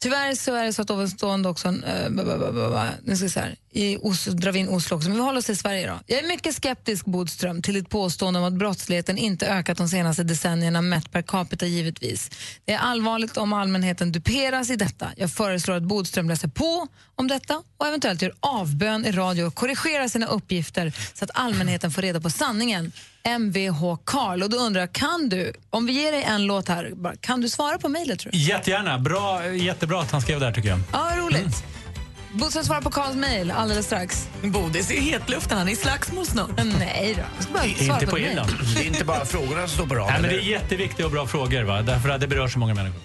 Tyvärr 0.01 0.35
så 0.35 0.55
är 0.55 0.65
det 0.65 0.73
så 0.73 0.81
att 0.81 0.91
ovanstående 0.91 1.49
också, 1.49 1.67
äh, 1.67 1.73
nu 3.03 3.15
ska 3.15 3.25
vi 3.25 3.29
se 3.29 3.39
här, 3.39 3.55
i 3.71 3.97
Oslo, 3.97 4.33
drar 4.33 4.51
vi 4.51 4.59
in 4.59 4.69
Oslo 4.69 4.97
också, 4.97 5.09
men 5.09 5.17
vi 5.17 5.23
håller 5.23 5.39
oss 5.39 5.49
i 5.49 5.55
Sverige 5.55 5.87
då. 5.87 5.99
Jag 6.07 6.19
är 6.23 6.27
mycket 6.27 6.55
skeptisk, 6.55 7.05
Bodström, 7.05 7.61
till 7.61 7.73
ditt 7.73 7.89
påstående 7.89 8.39
om 8.39 8.45
att 8.45 8.53
brottsligheten 8.53 9.17
inte 9.17 9.47
ökat 9.47 9.77
de 9.77 9.87
senaste 9.87 10.23
decennierna 10.23 10.81
mätt 10.81 11.11
per 11.11 11.21
capita 11.21 11.65
givetvis. 11.65 12.29
Det 12.65 12.73
är 12.73 12.77
allvarligt 12.77 13.37
om 13.37 13.53
allmänheten 13.53 14.11
duperas 14.11 14.69
i 14.69 14.75
detta. 14.75 15.11
Jag 15.17 15.31
föreslår 15.31 15.75
att 15.75 15.83
Bodström 15.83 16.29
läser 16.29 16.47
på 16.47 16.87
om 17.15 17.27
detta 17.27 17.63
och 17.77 17.87
eventuellt 17.87 18.21
gör 18.21 18.33
avbön 18.39 19.05
i 19.05 19.11
radio 19.11 19.43
och 19.43 19.55
korrigerar 19.55 20.07
sina 20.07 20.25
uppgifter 20.25 20.93
så 21.13 21.25
att 21.25 21.31
allmänheten 21.33 21.91
får 21.91 22.01
reda 22.01 22.21
på 22.21 22.29
sanningen. 22.29 22.91
Mvh 23.39 23.95
Karl. 24.05 24.43
Och 24.43 24.49
då 24.49 24.57
undrar 24.57 24.81
jag, 24.81 24.93
kan 24.93 25.29
du, 25.29 25.53
om 25.69 25.85
vi 25.85 25.93
ger 25.93 26.11
dig 26.11 26.23
en 26.23 26.45
låt 26.45 26.67
här, 26.67 26.91
kan 27.21 27.41
du 27.41 27.49
svara 27.49 27.77
på 27.77 27.89
mejlet 27.89 28.19
tror 28.19 28.31
du? 28.31 28.37
Jättegärna. 28.37 28.99
Bra, 28.99 29.47
jättebra 29.47 30.01
att 30.01 30.11
han 30.11 30.21
skrev 30.21 30.39
där 30.39 30.51
tycker 30.51 30.69
jag. 30.69 30.79
Ja, 30.91 31.11
roligt. 31.17 31.63
Bodström 32.33 32.63
svarar 32.63 32.81
på 32.81 32.89
Karls 32.91 33.15
mejl 33.15 33.51
alldeles 33.51 33.85
strax. 33.85 34.27
Bodis 34.43 34.91
är 34.91 34.95
i 34.95 34.99
hetluften, 34.99 35.57
han 35.57 35.67
är 35.67 35.71
i 35.71 35.75
slagsmål 35.75 36.25
snart. 36.25 36.49
Nej 36.79 37.13
då, 37.17 37.23
jag 37.35 37.43
ska 37.43 37.53
bara 37.53 37.63
svara 37.63 37.93
Inte 37.93 38.05
på 38.05 38.11
på. 38.11 38.19
Irland. 38.19 38.49
Det 38.75 38.81
är 38.81 38.87
inte 38.87 39.05
bara 39.05 39.25
frågorna 39.25 39.67
som 39.67 39.69
står 39.69 39.85
på 39.85 39.95
rad. 39.95 40.07
Nej, 40.11 40.21
men 40.21 40.29
det 40.29 40.35
är 40.37 40.49
jätteviktiga 40.49 41.05
och 41.05 41.11
bra 41.11 41.27
frågor, 41.27 41.63
va? 41.63 41.81
därför 41.81 42.09
att 42.09 42.21
det 42.21 42.27
berör 42.27 42.47
så 42.47 42.59
många 42.59 42.73
människor. 42.73 43.01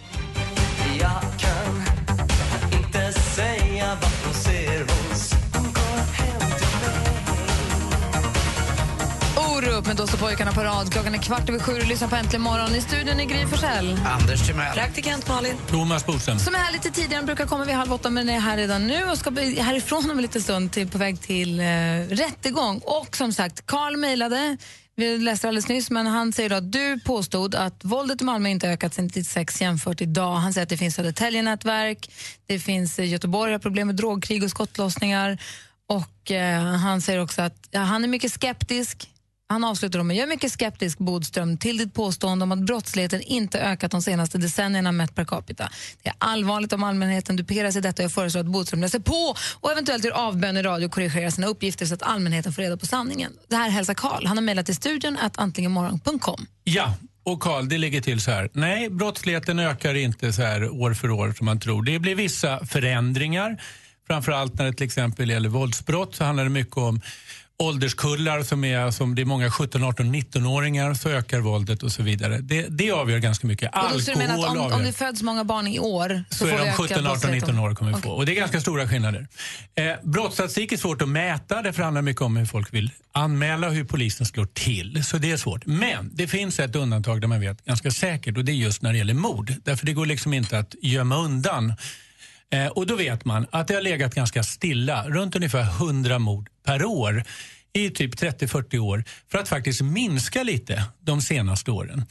Orup 9.86 9.96
med 9.96 9.96
Då 9.96 10.06
står 10.06 10.18
pojkarna 10.18 10.52
på 10.52 10.60
rad. 10.60 10.92
Klockan 10.92 11.14
är 11.14 11.18
kvart 11.18 11.48
över 11.48 11.58
sju 11.58 11.72
och 11.72 11.86
lyssnar 11.86 12.08
på 12.08 12.16
Äntligen 12.16 12.42
morgon. 12.42 12.74
I 12.74 12.80
studion 12.80 13.20
är 13.20 13.24
Gry 13.24 13.46
Forssell. 13.46 14.00
Anders 14.06 14.46
Timell. 14.46 14.74
Praktikant 14.74 15.28
Malin. 15.28 15.56
Thomas 15.70 16.06
Bodström. 16.06 16.38
Som 16.38 16.54
är 16.54 16.58
här 16.58 16.72
lite 16.72 16.90
tidigare, 16.90 17.16
han 17.16 17.26
brukar 17.26 17.46
komma 17.46 17.64
vid 17.64 17.74
halv 17.74 17.92
åtta 17.92 18.10
men 18.10 18.28
är 18.28 18.40
här 18.40 18.56
redan 18.56 18.86
nu 18.86 19.04
och 19.04 19.18
ska 19.18 19.30
bli 19.30 19.60
härifrån 19.60 20.10
om 20.10 20.16
en 20.16 20.22
liten 20.22 20.42
stund 20.42 20.72
till, 20.72 20.88
på 20.88 20.98
väg 20.98 21.20
till 21.20 21.60
eh, 21.60 21.64
rättegång. 22.08 22.80
Och 22.84 23.16
som 23.16 23.32
sagt, 23.32 23.66
Karl 23.66 23.96
mejlade, 23.96 24.56
vi 24.96 25.18
läste 25.18 25.48
alldeles 25.48 25.68
nyss, 25.68 25.90
men 25.90 26.06
han 26.06 26.32
säger 26.32 26.50
då 26.50 26.56
att 26.56 26.72
du 26.72 27.00
påstod 27.00 27.54
att 27.54 27.84
våldet 27.84 28.20
i 28.20 28.24
Malmö 28.24 28.48
inte 28.48 28.68
ökat 28.68 28.94
sedan 28.94 29.04
96 29.04 29.60
jämfört 29.60 30.00
idag. 30.00 30.34
Han 30.34 30.52
säger 30.52 30.62
att 30.62 30.68
det 30.68 30.76
finns 30.76 30.94
Södertälje-nätverk, 30.94 32.11
det 32.46 32.58
finns 32.58 32.99
eh, 32.99 33.08
Göteborg 33.08 33.52
har 33.52 33.58
problem 33.58 33.87
med 33.87 33.96
drogkrig 33.96 34.44
och 34.44 34.50
skottlossningar. 34.50 35.38
Och 35.88 36.30
eh, 36.30 36.62
han 36.62 37.00
säger 37.00 37.20
också 37.20 37.42
att 37.42 37.68
ja, 37.70 37.80
han 37.80 38.04
är 38.04 38.08
mycket 38.08 38.32
skeptisk 38.32 39.08
han 39.48 39.64
avslutar 39.64 40.02
med, 40.02 40.16
jag 40.16 40.22
är 40.22 40.28
mycket 40.28 40.52
skeptisk 40.52 40.98
Bodström 40.98 41.58
till 41.58 41.78
ditt 41.78 41.94
påstående 41.94 42.42
om 42.42 42.52
att 42.52 42.58
brottsligheten 42.58 43.20
inte 43.20 43.60
ökat 43.60 43.90
de 43.90 44.02
senaste 44.02 44.38
decennierna 44.38 44.92
mätt 44.92 45.14
per 45.14 45.24
capita. 45.24 45.70
Det 46.02 46.08
är 46.08 46.14
allvarligt 46.18 46.72
om 46.72 46.82
allmänheten 46.82 47.36
duperas 47.36 47.76
i 47.76 47.80
detta 47.80 48.02
och 48.02 48.04
jag 48.04 48.12
föreslår 48.12 48.40
att 48.40 48.46
Bodström 48.46 48.80
läser 48.80 48.98
på 48.98 49.36
och 49.60 49.72
eventuellt 49.72 50.04
gör 50.04 50.12
avbön 50.12 50.56
i 50.56 50.62
radio 50.62 50.86
och 50.86 50.92
korrigerar 50.92 51.30
sina 51.30 51.46
uppgifter 51.46 51.86
så 51.86 51.94
att 51.94 52.02
allmänheten 52.02 52.52
får 52.52 52.62
reda 52.62 52.76
på 52.76 52.86
sanningen. 52.86 53.32
Det 53.48 53.56
här 53.56 53.70
hälsar 53.70 53.94
Karl. 53.94 54.26
Han 54.26 54.36
har 54.36 54.42
mejlat 54.42 54.66
till 54.66 54.76
studion 54.76 55.16
att 55.20 55.38
antligenmorgon.com. 55.38 56.46
Ja, 56.64 56.94
och 57.22 57.40
Karl, 57.40 57.68
det 57.68 57.78
ligger 57.78 58.00
till 58.00 58.20
så 58.20 58.30
här. 58.30 58.50
Nej, 58.52 58.90
brottsligheten 58.90 59.58
ökar 59.58 59.94
inte 59.94 60.32
så 60.32 60.42
här 60.42 60.70
år 60.70 60.94
för 60.94 61.10
år 61.10 61.32
som 61.32 61.44
man 61.46 61.60
tror. 61.60 61.82
Det 61.82 61.98
blir 61.98 62.14
vissa 62.14 62.66
förändringar. 62.66 63.62
Framförallt 64.06 64.54
när 64.54 64.64
det 64.64 64.72
till 64.72 64.86
exempel 64.86 65.30
gäller 65.30 65.48
våldsbrott 65.48 66.16
så 66.16 66.24
handlar 66.24 66.44
det 66.44 66.50
mycket 66.50 66.76
om 66.76 67.00
ålderskullar 67.58 68.42
som 68.42 68.64
är, 68.64 68.90
som 68.90 69.14
det 69.14 69.22
är 69.22 69.26
många 69.26 69.50
17, 69.50 69.84
18, 69.84 70.14
19-åringar 70.14 70.94
så 70.94 71.08
ökar 71.08 71.40
våldet 71.40 71.82
och 71.82 71.92
så 71.92 72.02
vidare. 72.02 72.38
Det, 72.38 72.66
det 72.68 72.90
avgör 72.90 73.18
ganska 73.18 73.46
mycket. 73.46 73.72
Då 73.92 74.00
så 74.00 74.10
du 74.10 74.18
menar 74.18 74.34
att 74.34 74.50
om, 74.50 74.58
avgör. 74.58 74.76
om 74.76 74.84
det 74.84 74.92
föds 74.92 75.22
många 75.22 75.44
barn 75.44 75.66
i 75.66 75.78
år 75.78 76.25
så, 76.30 76.36
så 76.36 76.46
får 76.46 76.54
är 76.54 76.58
de 76.58 76.64
öka 76.64 76.72
17, 76.72 76.84
18, 76.84 77.04
brottsligheten? 77.04 77.54
19 77.54 77.58
år 77.58 77.75
kommer 77.75 77.90
vi 77.90 77.98
Okej. 77.98 78.10
få. 78.10 78.16
Och 78.16 78.26
det 78.26 78.32
är 78.32 78.36
ganska 78.36 78.60
stora 78.60 78.88
skillnader. 78.88 79.28
Eh, 79.75 79.92
brottsstatistik 80.02 80.72
är 80.72 80.76
svårt 80.76 81.02
att 81.02 81.08
mäta. 81.08 81.62
Det 81.62 81.76
handlar 81.76 82.02
mycket 82.02 82.22
om 82.22 82.36
hur 82.36 82.46
folk 82.46 82.75
vill 82.75 82.90
anmäla 83.12 83.66
och 83.66 83.72
hur 83.72 83.84
polisen 83.84 84.26
slår 84.26 84.46
till. 84.46 85.04
Så 85.04 85.18
det 85.18 85.30
är 85.30 85.36
svårt. 85.36 85.66
Men 85.66 86.10
det 86.14 86.26
finns 86.26 86.60
ett 86.60 86.76
undantag 86.76 87.20
där 87.20 87.28
man 87.28 87.40
vet 87.40 87.64
ganska 87.64 87.90
säkert 87.90 88.36
och 88.36 88.44
det 88.44 88.52
är 88.52 88.54
just 88.54 88.82
när 88.82 88.92
det 88.92 88.98
gäller 88.98 89.14
mord. 89.14 89.54
Därför 89.64 89.86
det 89.86 89.92
går 89.92 90.06
liksom 90.06 90.32
inte 90.32 90.58
att 90.58 90.75
gömma 90.82 91.16
undan. 91.16 91.75
Eh, 92.52 92.66
och 92.66 92.86
då 92.86 92.96
vet 92.96 93.24
man 93.24 93.46
att 93.50 93.68
det 93.68 93.74
har 93.74 93.82
legat 93.82 94.14
ganska 94.14 94.42
stilla, 94.42 95.08
runt 95.08 95.36
ungefär 95.36 95.62
100 95.62 96.18
mord 96.18 96.48
per 96.64 96.84
år. 96.84 97.24
i 97.72 97.90
typ 97.90 98.14
30-40 98.14 98.78
år 98.78 99.04
för 99.30 99.38
att 99.38 99.48
faktiskt 99.48 99.80
minska 99.82 100.42
lite 100.42 100.82
de 101.00 101.20
senaste 101.20 101.70
åren. 101.70 102.04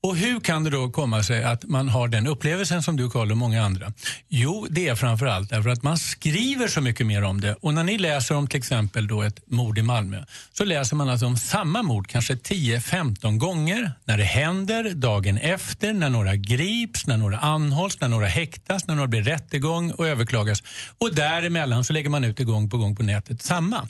Och 0.00 0.16
hur 0.16 0.40
kan 0.40 0.64
det 0.64 0.70
då 0.70 0.90
komma 0.90 1.22
sig 1.22 1.44
att 1.44 1.64
man 1.64 1.88
har 1.88 2.08
den 2.08 2.26
upplevelsen 2.26 2.82
som 2.82 2.96
du 2.96 3.10
Karl 3.10 3.30
och 3.30 3.36
många 3.36 3.64
andra? 3.64 3.92
Jo, 4.28 4.66
det 4.70 4.88
är 4.88 4.94
framförallt 4.94 5.50
därför 5.50 5.70
att 5.70 5.82
man 5.82 5.98
skriver 5.98 6.68
så 6.68 6.80
mycket 6.80 7.06
mer 7.06 7.22
om 7.22 7.40
det. 7.40 7.54
Och 7.54 7.74
när 7.74 7.84
ni 7.84 7.98
läser 7.98 8.34
om 8.34 8.46
till 8.46 8.58
exempel 8.58 9.06
då 9.06 9.22
ett 9.22 9.50
mord 9.50 9.78
i 9.78 9.82
Malmö 9.82 10.24
så 10.52 10.64
läser 10.64 10.96
man 10.96 11.08
alltså 11.08 11.26
om 11.26 11.36
samma 11.36 11.82
mord 11.82 12.08
kanske 12.08 12.34
10-15 12.34 13.38
gånger 13.38 13.92
när 14.04 14.18
det 14.18 14.24
händer, 14.24 14.90
dagen 14.94 15.38
efter, 15.38 15.92
när 15.92 16.10
några 16.10 16.36
grips, 16.36 17.06
när 17.06 17.16
några 17.16 17.38
anhålls, 17.38 18.00
när 18.00 18.08
några 18.08 18.26
häktas, 18.26 18.86
när 18.86 18.94
några 18.94 19.08
blir 19.08 19.22
rättegång 19.22 19.90
och 19.90 20.08
överklagas. 20.08 20.62
Och 20.98 21.14
däremellan 21.14 21.84
så 21.84 21.92
lägger 21.92 22.10
man 22.10 22.24
ut 22.24 22.36
det 22.36 22.44
gång 22.44 22.70
på 22.70 22.78
gång 22.78 22.96
på 22.96 23.02
nätet 23.02 23.42
samma 23.42 23.88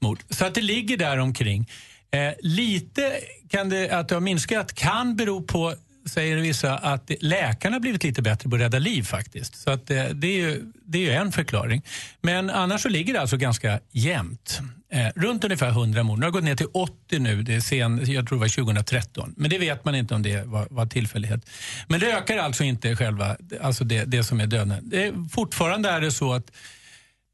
mord. 0.00 0.18
Så 0.30 0.44
att 0.44 0.54
det 0.54 0.62
ligger 0.62 0.96
där 0.96 1.18
omkring. 1.18 1.66
Eh, 2.10 2.32
lite 2.40 3.12
kan 3.48 3.68
det, 3.68 3.90
att 3.90 4.08
det 4.08 4.14
har 4.14 4.20
minskat 4.20 4.74
kan 4.74 5.16
bero 5.16 5.42
på 5.42 5.74
säger 6.08 6.36
vissa 6.36 6.78
att 6.78 7.10
läkarna 7.20 7.80
blivit 7.80 8.04
lite 8.04 8.22
bättre 8.22 8.50
på 8.50 8.56
att 8.56 8.62
rädda 8.62 8.78
liv 8.78 9.02
faktiskt. 9.02 9.56
Så 9.56 9.70
att 9.70 9.86
det, 9.86 10.12
det, 10.14 10.26
är 10.26 10.38
ju, 10.38 10.72
det 10.84 10.98
är 10.98 11.02
ju 11.02 11.10
en 11.10 11.32
förklaring. 11.32 11.82
Men 12.20 12.50
annars 12.50 12.82
så 12.82 12.88
ligger 12.88 13.14
det 13.14 13.20
alltså 13.20 13.36
ganska 13.36 13.80
jämnt. 13.92 14.60
Eh, 14.90 15.06
runt 15.16 15.44
ungefär 15.44 15.68
100 15.68 16.02
mord. 16.02 16.18
Nu 16.18 16.26
har 16.26 16.30
gått 16.30 16.44
ner 16.44 16.56
till 16.56 16.66
80 16.74 17.18
nu, 17.18 17.42
det 17.42 17.54
är 17.54 17.60
sen, 17.60 18.12
jag 18.12 18.28
tror 18.28 18.38
det 18.38 18.40
var 18.40 18.64
2013. 18.64 19.34
Men 19.36 19.50
det 19.50 19.58
vet 19.58 19.84
man 19.84 19.94
inte 19.94 20.14
om 20.14 20.22
det 20.22 20.46
var, 20.46 20.66
var 20.70 20.86
tillfällighet. 20.86 21.40
Men 21.86 22.00
det 22.00 22.12
ökar 22.12 22.38
alltså 22.38 22.64
inte 22.64 22.96
själva, 22.96 23.36
alltså 23.60 23.84
det, 23.84 24.04
det 24.04 24.24
som 24.24 24.40
är 24.40 24.46
döden. 24.46 24.74
Det, 24.82 25.14
fortfarande 25.32 25.88
är 25.90 26.00
det 26.00 26.12
så 26.12 26.32
att 26.32 26.50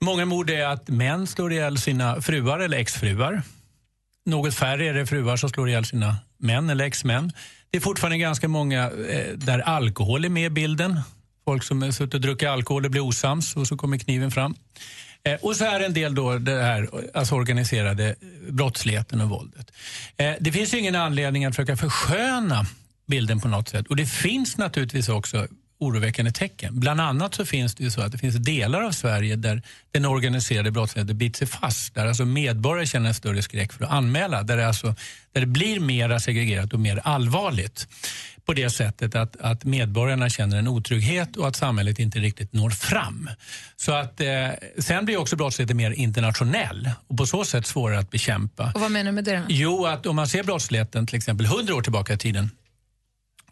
många 0.04 0.24
mord 0.24 0.50
är 0.50 0.66
att 0.66 0.88
män 0.88 1.26
slår 1.26 1.52
ihjäl 1.52 1.78
sina 1.78 2.22
fruar 2.22 2.58
eller 2.58 2.78
exfruar. 2.78 3.42
Något 4.26 4.54
färre 4.54 4.88
är 4.88 4.94
det 4.94 5.06
fruar 5.06 5.36
som 5.36 5.48
slår 5.48 5.68
ihjäl 5.68 5.84
sina 5.84 6.16
män 6.38 6.70
eller 6.70 6.84
exmän. 6.84 7.32
Det 7.70 7.76
är 7.76 7.80
fortfarande 7.80 8.18
ganska 8.18 8.48
många 8.48 8.90
eh, 8.90 9.32
där 9.34 9.58
alkohol 9.58 10.24
är 10.24 10.28
med 10.28 10.46
i 10.46 10.50
bilden. 10.50 11.00
Folk 11.44 11.62
som 11.62 11.92
suttit 11.92 12.14
och 12.14 12.20
druckit 12.20 12.48
alkohol 12.48 12.84
och 12.84 12.90
blir 12.90 13.04
osams 13.04 13.56
och 13.56 13.66
så 13.66 13.76
kommer 13.76 13.98
kniven 13.98 14.30
fram. 14.30 14.54
Eh, 15.24 15.34
och 15.40 15.56
så 15.56 15.64
är 15.64 15.78
det 15.78 15.86
en 15.86 15.94
del 15.94 16.14
då 16.14 16.38
det 16.38 16.62
här 16.62 16.88
alltså 17.14 17.34
organiserade 17.34 18.08
eh, 18.08 18.52
brottsligheten 18.52 19.20
och 19.20 19.28
våldet. 19.28 19.70
Eh, 20.16 20.32
det 20.40 20.52
finns 20.52 20.74
ju 20.74 20.78
ingen 20.78 20.94
anledning 20.94 21.44
att 21.44 21.54
försöka 21.54 21.76
försköna 21.76 22.66
bilden 23.06 23.40
på 23.40 23.48
något 23.48 23.68
sätt. 23.68 23.86
Och 23.86 23.96
det 23.96 24.06
finns 24.06 24.56
naturligtvis 24.56 25.08
också 25.08 25.46
oroväckande 25.84 26.32
tecken. 26.32 26.80
Bland 26.80 27.00
annat 27.00 27.34
så 27.34 27.46
finns 27.46 27.74
det 27.74 27.84
ju 27.84 27.90
så 27.90 28.00
att 28.00 28.12
det 28.12 28.18
finns 28.18 28.34
delar 28.34 28.82
av 28.82 28.92
Sverige 28.92 29.36
där 29.36 29.62
den 29.92 30.04
organiserade 30.04 30.70
brottsligheten 30.70 31.18
biter 31.18 31.38
sig 31.38 31.46
fast. 31.46 31.94
Där 31.94 32.06
alltså 32.06 32.24
medborgare 32.24 32.86
känner 32.86 33.08
en 33.08 33.14
större 33.14 33.42
skräck 33.42 33.72
för 33.72 33.84
att 33.84 33.90
anmäla. 33.90 34.42
Där 34.42 34.56
det, 34.56 34.66
alltså, 34.66 34.94
där 35.32 35.40
det 35.40 35.46
blir 35.46 35.80
mer 35.80 36.18
segregerat 36.18 36.72
och 36.72 36.80
mer 36.80 37.00
allvarligt. 37.04 37.88
På 38.44 38.52
det 38.52 38.70
sättet 38.70 39.14
att, 39.14 39.36
att 39.40 39.64
medborgarna 39.64 40.30
känner 40.30 40.58
en 40.58 40.68
otrygghet 40.68 41.36
och 41.36 41.48
att 41.48 41.56
samhället 41.56 41.98
inte 41.98 42.18
riktigt 42.18 42.52
når 42.52 42.70
fram. 42.70 43.30
Så 43.76 43.92
att, 43.92 44.20
eh, 44.20 44.48
sen 44.78 45.04
blir 45.04 45.16
också 45.16 45.36
brottsligheten 45.36 45.76
mer 45.76 45.90
internationell 45.90 46.90
och 47.08 47.16
på 47.16 47.26
så 47.26 47.44
sätt 47.44 47.66
svårare 47.66 47.98
att 47.98 48.10
bekämpa. 48.10 48.72
Och 48.74 48.80
vad 48.80 48.90
menar 48.90 49.10
du 49.10 49.14
med 49.14 49.24
det? 49.24 49.42
Jo, 49.48 49.86
att 49.86 50.06
om 50.06 50.16
man 50.16 50.28
ser 50.28 50.42
brottsligheten 50.42 51.06
till 51.06 51.16
exempel 51.16 51.46
100 51.46 51.74
år 51.74 51.82
tillbaka 51.82 52.14
i 52.14 52.18
tiden 52.18 52.50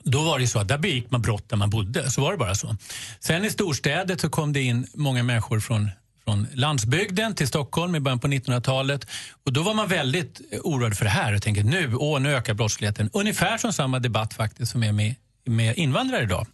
då 0.04 0.23
var 0.23 0.38
det 0.38 0.47
så 0.47 0.59
att 0.59 0.68
där 0.68 0.78
begick 0.78 1.11
man 1.11 1.23
brott 1.23 1.49
där 1.49 1.56
man 1.56 1.71
bodde. 1.71 2.11
Så 2.11 2.21
var 2.21 2.32
det 2.32 2.38
bara 2.38 2.54
så. 2.54 2.76
Sen 3.21 3.44
i 3.44 3.50
storstäder 3.50 4.16
så 4.16 4.28
kom 4.28 4.52
det 4.52 4.62
in 4.62 4.87
många 4.94 5.23
människor 5.23 5.61
från, 5.61 5.90
från 6.25 6.47
landsbygden 6.54 7.35
till 7.35 7.49
Stockholm 7.49 7.94
i 7.94 8.00
början 8.00 8.18
på 8.21 8.28
1900-talet. 8.28 9.06
Och 9.44 9.52
då 9.52 9.62
var 9.62 9.75
man 9.75 9.88
väldigt 9.88 10.40
oroad 10.62 10.99
för 10.99 11.04
det 11.04 11.11
här 11.11 11.35
och 11.35 11.42
tänkte 11.42 11.64
nu, 11.64 11.94
åh, 11.94 12.21
nu 12.21 12.35
ökar 12.35 12.54
brottsligheten. 12.54 13.11
Ungefär 13.12 13.59
som 13.59 13.73
samma 13.73 13.99
debatt 13.99 14.35
faktiskt 14.35 14.73
som 14.73 14.82
är 14.82 14.92
med, 14.92 15.14
med 15.44 15.78
invandrare 15.78 16.23
idag. 16.23 16.47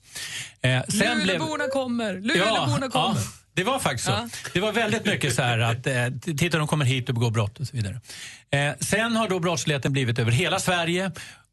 Eh, 0.60 0.82
sen 0.88 1.18
Luleåborna 1.18 1.68
kommer, 1.72 2.14
Luleåborna 2.14 2.88
kommer. 2.90 2.92
Ja, 2.92 3.16
det 3.58 3.64
var 3.64 3.78
faktiskt 3.78 4.04
så. 4.04 4.10
Ja. 4.10 4.28
Det 4.52 4.60
var 4.60 4.72
väldigt 4.72 5.06
mycket 5.06 5.34
så 5.34 5.42
här 5.42 5.58
att 5.58 5.86
eh, 5.86 6.34
titta 6.36 6.58
de 6.58 6.66
kommer 6.66 6.84
hit 6.84 7.08
och 7.08 7.14
begår 7.14 7.30
brott 7.30 7.60
och 7.60 7.66
så 7.66 7.76
vidare. 7.76 8.00
Eh, 8.50 8.74
sen 8.80 9.16
har 9.16 9.28
då 9.28 9.38
brottsligheten 9.40 9.92
blivit 9.92 10.18
över 10.18 10.32
hela 10.32 10.58
Sverige 10.58 11.10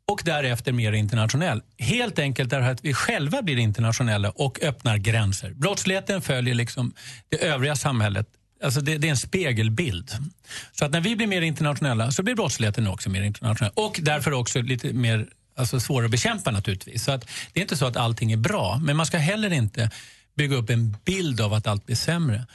och 0.08 0.22
därefter 0.26 0.72
mer 0.72 0.92
internationell. 0.92 1.62
Helt 1.78 2.20
enkelt 2.20 2.50
därför 2.50 2.72
att 2.72 2.86
vi 2.86 2.94
själva 2.94 3.42
blir 3.42 3.58
internationella 3.58 4.30
och 4.30 4.64
öppnar 4.64 4.98
gränser. 4.98 5.54
Brottsligheten 5.54 6.22
följer 6.22 6.56
liksom 6.56 6.94
det 7.30 7.46
övriga 7.46 7.76
samhället. 7.76 8.28
Alltså 8.64 8.82
det, 8.82 8.98
det 8.98 9.08
är 9.08 9.12
en 9.12 9.18
spegelbild. 9.18 10.12
Så 10.72 10.86
att 10.86 10.92
när 10.92 11.02
vi 11.02 11.16
blir 11.16 11.28
mer 11.28 11.42
internationella 11.42 12.12
så 12.12 12.24
blir 12.24 12.36
brottsligheten 12.36 12.88
också 12.88 13.10
mer 13.10 13.22
internationell. 13.22 13.74
Och 13.76 14.00
därför 14.04 14.34
också 14.34 14.62
lite 14.62 14.94
mer 14.94 15.28
alltså 15.58 15.80
svårare 15.80 16.06
att 16.06 16.12
bekämpa 16.12 16.52
naturligtvis. 16.52 17.04
Så 17.04 17.12
att 17.12 17.30
det 17.54 17.60
är 17.60 17.62
inte 17.62 17.78
så 17.78 17.86
att 17.86 17.98
allting 17.98 18.32
är 18.32 18.38
bra, 18.38 18.80
men 18.82 18.98
man 18.98 19.06
ska 19.06 19.18
heller 19.18 19.54
inte 19.54 19.92
bygga 20.36 20.56
upp 20.56 20.70
en 20.70 20.98
bild 21.06 21.42
av 21.42 21.54
att 21.54 21.68
allt 21.68 21.86
blir 21.86 21.96
sämre. 21.96 22.46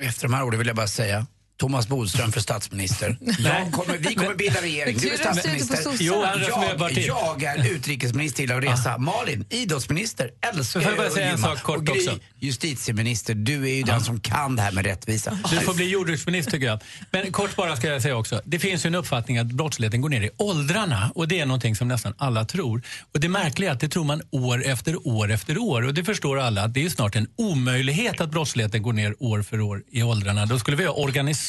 Efter 0.00 0.22
de 0.28 0.34
här 0.34 0.42
orden 0.42 0.58
vill 0.58 0.66
jag 0.66 0.76
bara 0.76 0.86
säga 0.86 1.26
Thomas 1.62 1.88
Bodström 1.88 2.32
för 2.32 2.40
statsminister. 2.40 3.16
Jag 3.38 3.72
kommer, 3.72 3.98
vi 3.98 4.14
kommer 4.14 4.34
bilda 4.34 4.60
regering. 4.60 4.98
Du 4.98 5.08
är 5.08 5.16
statsminister. 5.16 5.78
Jo, 6.00 6.14
Jag, 6.14 7.02
jag 7.06 7.42
är 7.42 7.70
utrikesminister 7.70 8.36
till 8.36 8.52
att 8.52 8.64
resa. 8.64 8.98
Malin, 8.98 9.44
idrottsminister. 9.50 10.30
Älskar 10.40 10.80
Får 10.80 10.90
jag 10.90 10.98
bara 10.98 11.10
säga 11.10 11.30
en 11.30 11.38
sak 11.38 11.62
kort 11.62 11.76
och 11.76 11.84
Gry, 11.86 12.08
också? 12.08 12.18
justitieminister. 12.38 13.34
Du 13.34 13.64
är 13.70 13.74
ju 13.74 13.82
den 13.82 14.00
som 14.00 14.20
kan 14.20 14.56
det 14.56 14.62
här 14.62 14.72
med 14.72 14.86
rättvisa. 14.86 15.38
Du 15.50 15.60
får 15.60 15.74
bli 15.74 15.90
jordbruksminister 15.90 16.52
tycker 16.52 16.66
jag. 16.66 16.80
Men 17.10 17.32
kort 17.32 17.56
bara 17.56 17.76
ska 17.76 17.88
jag 17.88 18.02
säga 18.02 18.16
också. 18.16 18.40
Det 18.44 18.58
finns 18.58 18.84
ju 18.84 18.88
en 18.88 18.94
uppfattning 18.94 19.38
att 19.38 19.46
brottsligheten 19.46 20.00
går 20.00 20.08
ner 20.08 20.22
i 20.22 20.30
åldrarna 20.36 21.12
och 21.14 21.28
det 21.28 21.40
är 21.40 21.46
någonting 21.46 21.76
som 21.76 21.88
nästan 21.88 22.14
alla 22.18 22.44
tror. 22.44 22.82
Och 23.14 23.20
det 23.20 23.28
märkliga 23.28 23.70
är 23.70 23.74
att 23.74 23.80
det 23.80 23.88
tror 23.88 24.04
man 24.04 24.22
år 24.30 24.64
efter 24.64 25.06
år 25.08 25.30
efter 25.30 25.58
år 25.58 25.82
och 25.82 25.94
det 25.94 26.04
förstår 26.04 26.38
alla 26.38 26.62
att 26.62 26.74
det 26.74 26.84
är 26.84 26.88
snart 26.88 27.16
en 27.16 27.26
omöjlighet 27.36 28.20
att 28.20 28.30
brottsligheten 28.30 28.82
går 28.82 28.92
ner 28.92 29.14
år 29.18 29.42
för 29.42 29.60
år 29.60 29.82
i 29.90 30.02
åldrarna. 30.02 30.46
Då 30.46 30.58
skulle 30.58 30.76
vi 30.76 30.84
ha 30.84 30.92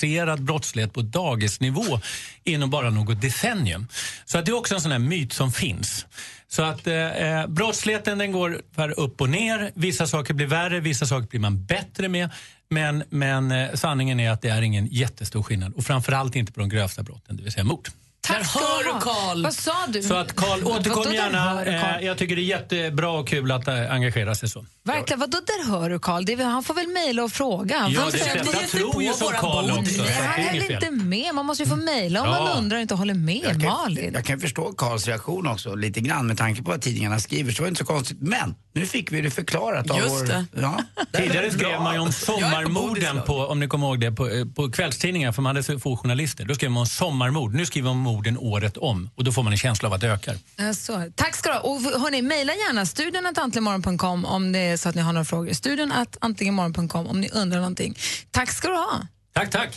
organiserad 0.04 0.44
brottslighet 0.44 0.94
på 0.94 1.02
dagisnivå 1.02 2.00
inom 2.44 2.70
bara 2.70 2.90
något 2.90 3.22
decennium. 3.22 3.88
Så 4.26 4.38
att 4.38 4.46
det 4.46 4.52
är 4.52 4.56
också 4.56 4.76
en 4.76 4.82
sån 4.82 4.92
här 4.92 5.00
myt 5.00 5.34
som 5.34 5.52
finns. 5.52 6.06
Så 6.48 6.64
att 6.64 6.88
eh, 6.88 6.96
eh 6.96 7.48
brottsligheten 7.48 8.18
den 8.18 8.32
går 8.32 8.64
upp 8.98 9.22
och 9.22 9.30
ner. 9.30 9.72
Vissa 9.76 10.08
saker 10.08 10.34
blir 10.34 10.48
värre, 10.48 10.80
vissa 10.80 11.06
saker 11.06 11.28
blir 11.28 11.40
man 11.40 11.66
bättre 11.66 12.10
med. 12.10 12.30
Men, 12.70 13.04
men 13.10 13.52
eh, 13.52 13.74
sanningen 13.74 14.20
är 14.20 14.32
att 14.32 14.42
det 14.42 14.50
är 14.50 14.62
ingen 14.62 14.88
jättestor 14.88 15.44
skillnad. 15.44 15.74
Och 15.74 15.84
framförallt 15.84 16.36
inte 16.36 16.52
på 16.52 16.60
de 16.60 16.70
grövsta 16.70 17.04
brotten, 17.04 17.38
det 17.38 17.44
vill 17.44 17.52
säga 17.52 17.64
mord. 17.64 17.90
Tack 18.28 18.46
ska 18.50 18.60
hör 18.60 18.84
du 18.84 19.00
Carl. 19.00 19.44
Vad 19.44 19.54
sa 19.54 19.72
du? 19.88 20.04
Så 20.04 20.14
att 20.16 20.36
Karl, 20.36 20.62
Vadå, 20.62 20.76
återkom 20.80 21.04
där 21.04 21.12
gärna. 21.14 21.40
hör? 21.40 21.68
Eh, 22.00 22.06
jag 22.06 22.18
tycker 22.18 22.36
det 22.36 22.42
är 22.42 22.44
jättebra 22.44 23.10
och 23.10 23.28
kul 23.28 23.52
att 23.52 23.68
eh, 23.68 23.92
engagera 23.94 24.36
sig 24.36 24.50
så. 24.50 24.66
Verkligen, 24.84 25.20
vadå 25.20 25.38
där 25.46 25.72
hör 25.72 25.90
du 25.90 26.00
Carl? 26.00 26.26
Det 26.26 26.44
han 26.44 26.64
får 26.64 26.74
väl 26.74 26.88
mejla 26.88 27.24
och 27.24 27.32
fråga. 27.32 27.78
Han 27.80 27.92
Ja, 27.92 28.02
får 28.02 28.12
det 28.12 28.18
säga 28.18 28.44
sig 28.44 28.68
tror 28.68 28.94
på 28.94 29.02
ju 29.02 29.14
som 29.14 29.28
Karl 29.28 29.72
också. 29.72 30.02
han 30.02 30.42
det 30.44 30.48
är 30.48 30.54
väl 30.62 30.72
inte 30.72 30.92
med. 30.92 31.36
Man 31.36 31.46
måste 31.46 31.64
ju 31.64 31.70
få 31.70 31.76
mejla 31.76 32.22
om 32.22 32.28
Ja. 32.30 32.44
man 32.44 32.58
undrar 32.58 32.78
och 32.78 32.82
inte 32.82 32.96
håller 32.96 33.14
med. 33.14 33.42
Jag 33.44 33.52
kan, 33.62 33.62
Malin. 33.62 34.12
jag 34.14 34.26
kan 34.26 34.40
förstå 34.40 34.74
Karls 34.74 35.08
reaktion 35.08 35.48
också 35.48 35.76
lite 35.76 36.00
grann 36.02 36.28
med 36.28 36.38
tanke 36.38 36.62
på 36.64 36.72
vad 36.72 36.82
tidningarna 36.82 37.20
skriver. 37.20 37.52
Så 37.52 37.62
var 37.64 37.68
det 37.68 37.70
inte 37.70 37.80
så 37.80 37.86
konstigt. 37.86 38.18
Men 38.22 38.56
nu 38.74 38.86
fick 38.86 39.12
vi 39.12 39.22
det 39.22 39.32
förklarat 39.32 39.92
av 39.92 39.98
Just 39.98 40.10
vår... 40.12 40.46
Ja, 40.62 40.78
Tidigare 41.18 41.52
skrev 41.52 41.82
man 41.82 41.94
ju 41.94 42.00
om 42.00 42.12
sommarmorden 42.12 43.22
på, 43.22 43.34
om 43.38 43.60
ni 43.60 43.68
kommer 43.68 43.88
ihåg 43.88 44.00
det, 44.00 44.12
på, 44.12 44.30
eh, 44.30 44.46
på 44.46 44.72
kvällstidningar 44.72 45.32
för 45.32 45.42
man 45.42 45.50
hade 45.56 45.64
så 45.64 45.80
få 45.80 45.98
journalister. 45.98 46.46
Då 46.46 46.56
skrev 46.56 46.72
man 46.72 46.82
om 46.82 46.86
sommarmord. 46.88 47.54
Nu 47.54 47.66
skriver 47.66 47.88
man 47.94 47.98
om 47.98 48.13
morden 48.14 48.38
året 48.38 48.78
om 48.78 49.10
och 49.16 49.24
då 49.24 49.32
får 49.32 49.44
man 49.44 49.54
en 49.54 49.58
känsla 49.58 49.88
av 49.88 49.94
att 49.94 50.02
det 50.02 50.08
ökar. 50.08 50.38
Så. 50.74 51.12
Tack 51.16 51.36
ska 51.36 51.50
du 51.50 51.56
ha. 51.56 51.62
Och 51.62 51.82
hörni, 51.82 52.22
mejla 52.22 52.54
gärna 52.54 52.86
studion 52.86 53.26
att 53.26 53.38
antligenmorgon.com 53.38 54.26
om 54.26 54.52
det 54.52 54.60
är 54.60 54.78
så 54.78 54.90
att 54.90 54.96
ni 54.96 55.02
har 55.02 55.14
några 55.14 55.26
frågor. 55.26 55.54
Studion 55.54 55.92
att 55.92 56.18
antligenmorgon.com 56.22 57.08
om 57.08 57.22
ni 57.22 57.30
undrar 57.30 57.58
någonting. 57.58 57.98
Tack 58.32 58.52
ska 58.52 58.68
du 58.68 58.76
ha. 58.76 59.02
Tack, 59.34 59.50
tack. 59.52 59.70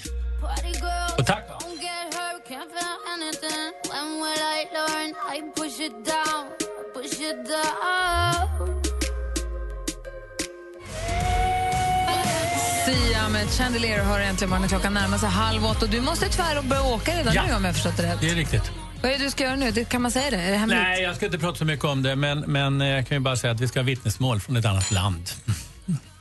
Och 1.18 1.26
tack. 1.26 1.56
Sia 7.16 7.95
med 13.28 13.48
Chandelier 13.50 14.04
hör 14.04 14.20
äntligen 14.20 14.50
morgon 14.50 14.68
klockan 14.68 14.94
närmar 14.94 15.18
sig 15.18 15.28
halv 15.28 15.66
åtta. 15.66 15.84
Och 15.84 15.90
Du 15.90 16.00
måste 16.00 16.28
tyvärr 16.28 16.62
börja 16.62 16.82
åka 16.82 17.18
redan 17.18 17.34
Ja. 17.34 17.42
nu 17.46 17.54
om 17.54 17.64
jag 17.64 17.68
har 17.68 17.74
förstått 17.74 17.96
det 17.96 18.02
rätt. 18.02 18.20
Det 18.20 18.30
är 18.30 18.34
riktigt. 18.34 18.70
Vad 19.02 19.12
är 19.12 19.18
det 19.18 19.24
du 19.24 19.30
ska 19.30 19.44
göra 19.44 19.56
nu? 19.56 19.70
Det, 19.70 19.84
kan 19.84 20.02
man 20.02 20.10
säga 20.10 20.30
det? 20.30 20.36
Är 20.36 20.50
det 20.50 20.56
hemligt? 20.56 20.78
Nej, 20.78 21.02
jag 21.02 21.16
ska 21.16 21.26
inte 21.26 21.38
prata 21.38 21.58
så 21.58 21.64
mycket 21.64 21.84
om 21.84 22.02
det, 22.02 22.16
men, 22.16 22.38
men 22.40 22.80
eh, 22.80 22.88
jag 22.88 23.06
kan 23.08 23.16
ju 23.16 23.20
bara 23.20 23.36
säga 23.36 23.52
att 23.52 23.60
vi 23.60 23.68
ska 23.68 23.80
ha 23.80 23.84
vittnesmål 23.84 24.40
från 24.40 24.56
ett 24.56 24.64
annat 24.64 24.90
land. 24.90 25.30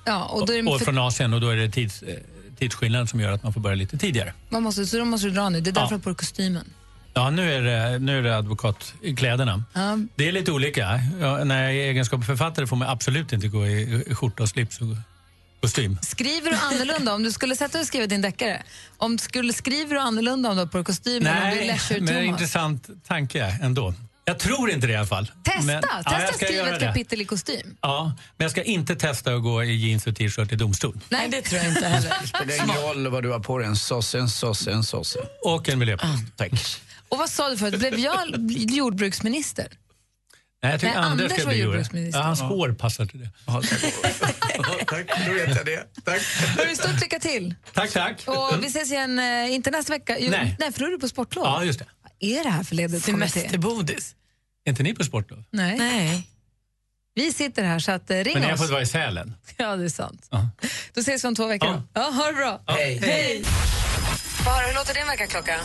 Ja, 0.08 0.24
och 0.26 0.48
då 0.48 0.54
är 0.54 0.64
det 0.64 0.70
Och 0.72 0.82
från 0.82 0.98
Asien 0.98 1.34
och 1.34 1.42
då 1.42 1.50
är 1.50 1.56
det 1.56 1.70
tids, 1.70 2.02
eh, 2.04 2.16
tidsskillnad 2.60 3.10
som 3.10 3.20
gör 3.20 3.32
att 3.32 3.44
man 3.44 3.54
får 3.54 3.62
börja 3.62 3.76
lite 3.76 3.98
tidigare. 3.98 4.34
man 4.50 4.64
måste, 4.64 4.86
så 4.86 4.98
då 4.98 5.06
måste 5.06 5.28
du 5.28 5.34
dra 5.34 5.50
nu. 5.50 5.62
Det 5.62 5.70
är 5.70 5.72
därför 5.72 5.82
Ja. 5.86 5.90
du 5.90 5.94
har 5.96 6.00
på 6.00 6.10
dig 6.10 6.16
kostymen. 6.16 6.66
Ja, 7.14 7.30
nu 7.30 7.54
är 7.54 7.62
det, 7.62 8.00
nu 8.00 8.18
är 8.18 8.24
det 8.24 8.38
advokatkläderna. 8.38 9.64
Ja. 9.74 9.98
Det 10.16 10.28
är 10.28 10.32
lite 10.32 10.52
olika. 10.52 11.00
Ja, 11.22 11.44
när 11.44 11.64
jag 11.64 11.72
är 11.74 11.76
egenskap 11.90 12.26
författare 12.26 12.68
får 12.68 12.76
man 12.76 12.88
absolut 12.90 13.34
inte 13.34 13.48
gå 13.48 13.68
i 13.68 14.04
skjorta 14.16 14.44
och 14.44 14.50
slips 14.50 14.82
och 14.82 14.88
kostym. 15.66 15.98
Skriver 16.02 16.50
du 16.50 16.56
annorlunda 16.58 17.14
om 17.14 17.24
du 17.24 17.32
skulle 17.32 17.56
sätta 17.56 17.72
dig 17.72 17.82
och 17.82 17.88
skriva 17.88 18.08
din 18.08 18.22
deckare? 18.22 18.64
Om 18.98 19.18
du 19.18 19.24
skulle 19.24 19.54
skriver 19.54 19.96
du 19.96 20.00
annorlunda 20.02 20.50
om 20.50 20.58
du 20.58 20.68
på 20.68 20.78
dig 20.78 20.86
kostym 20.86 21.26
eller 21.26 21.52
om 21.52 21.58
du 21.58 21.66
Nej, 21.66 22.02
men 22.02 22.24
intressant 22.26 22.90
tanke 23.08 23.58
ändå. 23.62 23.94
Jag 24.28 24.40
tror 24.40 24.72
inte 24.72 24.88
det 24.88 24.94
i 24.94 24.96
alla 24.96 25.08
fall. 25.08 25.32
Testa! 25.44 25.62
Men, 25.62 25.76
ja, 25.76 26.04
Testa 26.04 26.16
att 26.18 26.36
ska 26.36 26.46
skriva 26.46 26.70
ett 26.70 26.80
det. 26.80 26.86
kapitel 26.86 27.22
i 27.22 27.26
kostym. 27.26 27.78
Ja, 27.82 28.14
men 28.38 28.46
jag 28.46 28.52
ska 28.52 28.64
inte 28.64 28.96
testa 28.96 29.34
att 29.36 29.44
gå 29.44 29.64
i 29.64 29.76
jeans 29.76 30.08
och 30.08 30.16
t-shirt 30.16 30.52
i 30.52 30.56
domstol. 30.56 31.00
Nej, 31.10 31.30
det 31.30 31.42
tror 31.42 31.62
jag 31.62 31.70
inte 31.70 31.88
heller. 31.88 32.14
Det 32.22 32.28
spelar 32.28 32.66
ingen 32.66 32.82
roll 32.82 33.08
vad 33.08 33.24
du 33.24 33.32
har 33.32 33.40
på 33.40 33.58
dig, 33.58 33.68
en 33.68 33.76
sosse, 33.76 34.20
en 34.20 34.30
sosse, 34.30 34.72
en 34.72 34.84
sosse. 34.84 35.20
Och 35.44 35.70
en 35.70 35.80
miljöpartist. 35.80 36.38
Tack. 36.38 36.52
Och 37.10 37.18
vad 37.18 37.30
sa 37.30 37.50
du 37.50 37.58
förut? 37.58 37.80
Blev 37.80 38.00
jag 38.00 38.52
jordbruksminister? 38.70 39.68
Nej, 40.64 40.72
jag 40.72 40.82
tycker 40.82 40.94
Nej, 40.94 41.04
Anders 41.04 41.24
Anders 41.24 41.40
ska 41.40 41.48
bli 41.50 41.58
jordbruksminister. 41.62 42.20
Ja, 42.20 42.26
hans 42.26 42.42
hår 42.42 42.72
passar 42.74 43.06
till 43.06 43.20
det. 43.20 43.30
Ja, 43.48 43.62
tack. 43.62 44.88
tack, 44.88 45.26
då 45.28 45.34
vet 45.34 45.56
jag 45.56 45.66
det. 45.66 45.88
Tack. 46.06 46.22
Hörru, 46.58 46.76
stort 46.76 47.02
lycka 47.02 47.20
till! 47.20 47.56
Tack, 47.74 47.92
tack. 47.92 48.24
Och 48.28 48.64
vi 48.64 48.68
ses 48.68 48.92
igen, 48.92 49.20
eh, 49.20 49.54
inte 49.54 49.72
nästa 49.72 49.94
vecka. 49.94 50.18
Jo, 50.20 50.32
Nej. 50.32 50.56
nej, 50.60 50.72
för 50.72 50.80
då 50.80 50.86
är 50.86 50.90
du 50.92 51.00
på 51.00 51.08
sportlov. 51.08 51.46
Ja, 51.46 51.64
just 51.64 51.80
det. 51.80 51.86
Vad 52.04 52.12
är 52.32 52.44
det 52.44 52.50
här 52.50 52.64
för 52.64 52.76
ledigt? 52.76 53.04
Semesterbodis. 53.04 54.16
Är 54.66 54.70
inte 54.70 54.84
ni 54.84 54.94
på 54.96 55.04
sportlov? 55.04 55.44
Nej. 55.52 55.78
Nej. 55.78 56.28
Vi 57.16 57.34
sitter 57.34 57.64
här, 57.64 57.80
så 57.80 57.92
att, 57.92 58.10
eh, 58.12 58.18
ring 58.18 58.34
Men 58.34 58.42
ni 58.42 58.48
har 58.48 58.54
oss. 58.54 58.62
fått 58.62 58.70
vara 58.70 58.82
i 58.82 58.86
Sälen? 58.86 59.36
Ja, 59.58 59.76
det 59.76 59.86
är 59.86 59.90
sant. 59.90 60.28
Ja. 60.32 60.50
Då 60.94 61.02
ses 61.02 61.24
vi 61.24 61.28
om 61.28 61.36
två 61.36 61.48
veckor. 61.48 61.70
Ja. 61.70 61.84
Ja, 61.94 62.02
ha 62.02 62.28
det 62.28 62.34
bra. 62.34 62.62
Hej. 62.68 63.00
Hej. 63.04 63.44
Få 64.44 64.50
höra, 64.50 64.68
hur 64.68 64.74
låter 64.76 64.94
din 64.94 65.08
väckarklocka? 65.08 65.60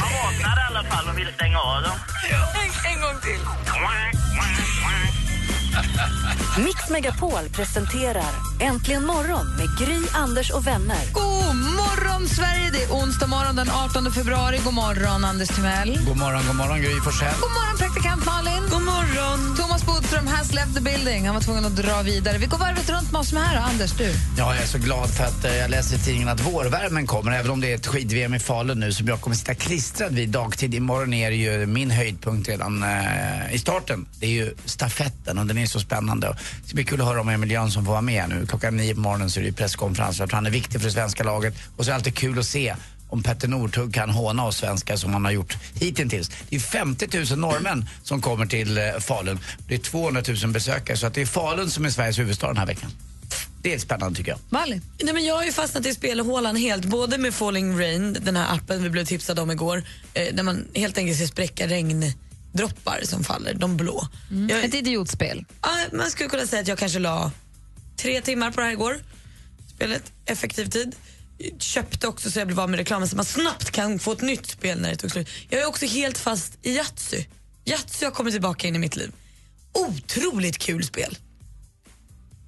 Man 0.00 0.10
vaknar 0.22 0.56
i 0.62 0.64
alla 0.70 0.82
fall 0.90 1.08
och 1.08 1.18
vill 1.18 1.32
stänga 1.34 1.58
av 1.58 1.82
dem. 1.82 1.96
En, 2.30 2.92
en 2.92 3.00
gång 3.00 3.20
till. 3.20 3.40
Mix 6.64 6.90
Megapol 6.90 7.48
presenterar 7.52 8.32
Äntligen 8.60 9.06
morgon 9.06 9.46
med 9.56 9.78
Gry, 9.78 10.00
Anders 10.14 10.50
och 10.50 10.66
vänner. 10.66 11.12
God 11.12 11.56
morgon, 11.56 12.28
Sverige! 12.28 12.70
Det 12.72 12.82
är 12.82 12.90
onsdag 12.90 13.26
morgon 13.26 13.56
den 13.56 13.70
18 13.70 14.12
februari. 14.12 14.60
God 14.64 14.74
morgon, 14.74 15.24
Anders 15.24 15.48
Timell. 15.48 15.98
God 16.06 16.16
morgon, 16.16 16.42
god 16.46 16.56
morgon 16.56 16.78
Gry 16.82 17.00
Forssell. 17.00 17.34
God 17.40 17.50
morgon, 17.50 17.76
praktikant 17.78 18.26
Malin. 18.26 18.62
God 18.70 18.82
morgon. 19.08 19.56
Thomas 19.56 19.86
Bodström 19.86 20.26
has 20.26 20.54
left 20.54 20.74
the 20.74 20.80
building. 20.80 21.26
Han 21.26 21.34
var 21.34 21.42
tvungen 21.42 21.64
att 21.64 21.76
dra 21.76 22.02
vidare. 22.02 22.38
Vi 22.38 22.46
går 22.46 22.58
varvet 22.58 22.90
runt 22.90 23.12
med 23.12 23.20
oss 23.20 23.28
som 23.28 23.38
är 23.38 23.42
här. 23.42 23.56
Anders, 23.56 23.92
du. 23.92 24.12
Ja, 24.38 24.54
jag 24.54 24.62
är 24.62 24.66
så 24.66 24.78
glad 24.78 25.10
för 25.10 25.24
att 25.24 25.44
eh, 25.44 25.56
jag 25.56 25.70
läser 25.70 25.96
i 25.96 25.98
tidningen 25.98 26.28
att 26.28 26.40
vårvärmen 26.40 27.06
kommer, 27.06 27.32
även 27.32 27.50
om 27.50 27.60
det 27.60 27.70
är 27.70 27.74
ett 27.74 27.86
skid-VM 27.86 28.34
i 28.34 28.38
Falun 28.38 28.80
nu 28.80 28.92
som 28.92 29.08
jag 29.08 29.20
kommer 29.20 29.36
sitta 29.36 29.54
klistrad 29.54 30.14
vid 30.14 30.28
dagtid. 30.28 30.74
Imorgon 30.74 31.14
är 31.14 31.30
det 31.30 31.36
ju 31.36 31.66
min 31.66 31.90
höjdpunkt 31.90 32.48
redan 32.48 32.82
eh, 32.82 33.54
i 33.54 33.58
starten. 33.58 34.06
Det 34.20 34.26
är 34.26 34.30
ju 34.30 34.54
stafetten 34.64 35.38
och 35.38 35.46
den 35.46 35.58
är 35.58 35.66
så 35.66 35.80
spännande. 35.80 36.26
Det 36.62 36.68
ska 36.68 36.74
bli 36.74 36.84
kul 36.84 37.00
att 37.00 37.06
höra 37.06 37.20
om 37.20 37.28
Emil 37.28 37.50
Jönsson 37.50 37.84
får 37.84 37.92
vara 37.92 38.02
med 38.02 38.28
nu. 38.28 38.46
Klockan 38.46 38.76
nio 38.76 38.94
på 38.94 39.00
morgonen 39.00 39.30
så 39.30 39.40
är 39.40 39.44
det 39.44 39.52
presskonferens. 39.52 40.18
Jag 40.18 40.28
tror 40.28 40.36
han 40.36 40.46
är 40.46 40.50
viktig 40.50 40.80
för 40.80 40.88
det 40.88 40.94
svenska 40.94 41.24
laget. 41.24 41.54
Och 41.76 41.84
så 41.84 41.90
är 41.90 41.92
det 41.92 41.96
alltid 41.96 42.14
kul 42.14 42.38
att 42.38 42.44
se 42.44 42.74
om 43.08 43.22
Petter 43.22 43.48
Northug 43.48 43.94
kan 43.94 44.10
håna 44.10 44.44
oss 44.46 44.56
svenskar 44.56 44.96
som 44.96 45.12
han 45.12 45.24
har 45.24 45.32
gjort 45.32 45.56
hittills. 45.74 46.30
Det 46.48 46.56
är 46.56 46.60
50 46.60 47.18
000 47.30 47.38
norrmän 47.38 47.88
som 48.02 48.22
kommer 48.22 48.46
till 48.46 48.78
eh, 48.78 48.84
Falun. 49.00 49.38
Det 49.68 49.74
är 49.74 49.78
200 49.78 50.22
000 50.42 50.52
besökare 50.52 50.96
så 50.96 51.06
att 51.06 51.14
det 51.14 51.20
är 51.20 51.26
Falun 51.26 51.70
som 51.70 51.84
är 51.84 51.90
Sveriges 51.90 52.18
huvudstad 52.18 52.46
den 52.46 52.56
här 52.56 52.66
veckan. 52.66 52.90
Det 53.62 53.74
är 53.74 53.78
spännande 53.78 54.16
tycker 54.16 54.30
jag. 54.30 54.38
Malin. 54.48 54.82
Nej, 55.02 55.14
men 55.14 55.24
jag 55.24 55.34
har 55.34 55.44
ju 55.44 55.52
fastnat 55.52 55.86
i 55.86 55.94
spelhålan 55.94 56.56
helt, 56.56 56.84
både 56.84 57.18
med 57.18 57.34
Falling 57.34 57.78
Rain, 57.80 58.16
den 58.20 58.36
här 58.36 58.54
appen 58.54 58.82
vi 58.82 58.90
blev 58.90 59.04
tipsade 59.04 59.40
om 59.40 59.50
igår, 59.50 59.82
eh, 60.14 60.34
där 60.34 60.42
man 60.42 60.66
helt 60.74 60.98
enkelt 60.98 61.18
ska 61.18 61.26
spräcka 61.26 61.66
regndroppar 61.66 63.00
som 63.02 63.24
faller, 63.24 63.54
de 63.54 63.76
blå. 63.76 64.08
Jag, 64.48 64.64
Ett 64.64 64.74
idiotspel. 64.74 65.44
ja, 65.62 65.70
man 65.92 66.10
skulle 66.10 66.28
kunna 66.28 66.46
säga 66.46 66.62
att 66.62 66.68
jag 66.68 66.78
kanske 66.78 66.98
la 66.98 67.30
tre 67.96 68.20
timmar 68.20 68.50
på 68.50 68.60
det 68.60 68.66
här 68.66 68.72
igår. 68.72 68.96
Spelet, 69.74 70.12
effektiv 70.26 70.66
tid. 70.70 70.96
Köpte 71.58 72.08
också 72.08 72.30
så 72.30 72.38
jag 72.38 72.46
blev 72.46 72.60
av 72.60 72.70
med 72.70 72.78
reklamen 72.78 73.08
så 73.08 73.16
man 73.16 73.24
snabbt 73.24 73.70
kan 73.70 73.98
få 73.98 74.12
ett 74.12 74.20
nytt 74.20 74.46
spel 74.46 74.80
när 74.80 74.90
det 74.90 74.96
tog 74.96 75.10
slut. 75.10 75.28
Jag 75.48 75.60
är 75.60 75.66
också 75.66 75.86
helt 75.86 76.18
fast 76.18 76.58
i 76.62 76.76
Yatzy. 76.76 77.24
Yatzy 77.64 78.04
har 78.04 78.12
kommit 78.12 78.34
tillbaka 78.34 78.68
in 78.68 78.76
i 78.76 78.78
mitt 78.78 78.96
liv. 78.96 79.12
Otroligt 79.72 80.58
kul 80.58 80.84
spel. 80.84 81.18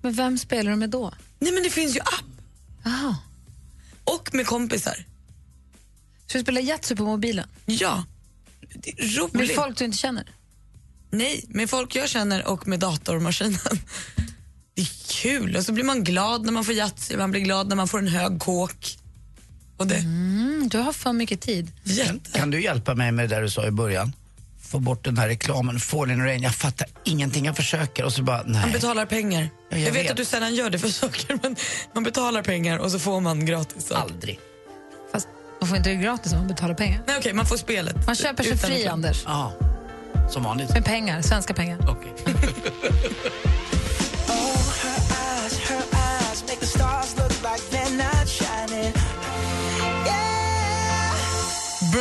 Men 0.02 0.12
vem 0.12 0.38
spelar 0.38 0.70
du 0.70 0.76
med 0.76 0.90
då? 0.90 1.14
Nej 1.38 1.52
men 1.52 1.62
det 1.62 1.70
finns 1.70 1.96
ju 1.96 2.00
app. 2.00 2.24
Aha. 2.86 3.16
Och 4.04 4.34
med 4.34 4.46
kompisar. 4.46 5.04
Ska 6.26 6.38
du 6.38 6.42
spela 6.44 6.60
Yatzy 6.60 6.96
på 6.96 7.02
mobilen? 7.02 7.48
Ja. 7.66 8.04
Det 8.74 8.90
är 8.90 9.18
roligt. 9.18 9.34
Med 9.34 9.50
folk 9.50 9.78
du 9.78 9.84
inte 9.84 9.98
känner? 9.98 10.30
Nej, 11.10 11.44
med 11.48 11.70
folk 11.70 11.96
jag 11.96 12.08
känner 12.08 12.46
och 12.46 12.68
med 12.68 12.80
datormaskinen. 12.80 13.58
Det 14.80 14.84
är 14.84 15.22
kul 15.22 15.56
och 15.56 15.62
så 15.64 15.72
blir 15.72 15.84
man 15.84 16.04
glad 16.04 16.44
när 16.44 16.52
man 16.52 16.64
får 16.64 16.74
Yatzy, 16.74 17.16
man 17.16 17.30
blir 17.30 17.40
glad 17.40 17.68
när 17.68 17.76
man 17.76 17.88
får 17.88 17.98
en 17.98 18.08
hög 18.08 18.40
kåk. 18.40 18.96
Och 19.76 19.86
det, 19.86 19.94
Mm, 19.96 20.68
du 20.70 20.78
har 20.78 20.92
för 20.92 21.12
mycket 21.12 21.40
tid. 21.40 21.72
jätte. 21.84 22.38
Kan 22.38 22.50
du 22.50 22.62
hjälpa 22.62 22.94
mig 22.94 23.12
med 23.12 23.28
det 23.28 23.34
där 23.36 23.42
du 23.42 23.50
sa 23.50 23.66
i 23.66 23.70
början? 23.70 24.12
Få 24.62 24.78
bort 24.78 25.04
den 25.04 25.18
här 25.18 25.28
reklamen, 25.28 25.80
Falling 25.80 26.22
Rain. 26.24 26.42
Jag 26.42 26.54
fattar 26.54 26.86
ingenting, 27.04 27.44
jag 27.44 27.56
försöker 27.56 28.04
och 28.04 28.12
så 28.12 28.22
bara, 28.22 28.42
nej. 28.46 28.60
Man 28.60 28.72
betalar 28.72 29.06
pengar. 29.06 29.42
Ja, 29.70 29.76
jag, 29.76 29.80
jag 29.88 29.92
vet, 29.92 30.04
vet. 30.04 30.10
att 30.10 30.16
du 30.16 30.24
sällan 30.24 30.54
gör 30.54 30.70
det 30.70 30.78
för 30.78 30.88
saker 31.02 31.38
men 31.42 31.56
man 31.94 32.02
betalar 32.04 32.42
pengar 32.42 32.78
och 32.78 32.90
så 32.90 32.98
får 32.98 33.20
man 33.20 33.46
gratis. 33.46 33.86
saker. 33.86 34.02
Aldrig. 34.02 34.38
Fast 35.12 35.28
man 35.60 35.68
får 35.68 35.76
inte 35.78 35.90
det 35.90 35.96
gratis 35.96 36.32
om 36.32 36.38
man 36.38 36.48
betalar 36.48 36.74
pengar. 36.74 37.02
Nej 37.06 37.16
okej, 37.18 37.32
man 37.32 37.46
får 37.46 37.56
spelet. 37.56 38.06
Man 38.06 38.14
köper 38.14 38.42
sig 38.44 38.58
fri, 38.58 38.74
reklam. 38.74 38.92
Anders. 38.94 39.22
Ja, 39.26 39.52
som 40.30 40.42
vanligt. 40.42 40.70
Med 40.70 40.84
pengar, 40.84 41.22
svenska 41.22 41.54
pengar. 41.54 41.78
Okej. 41.88 42.12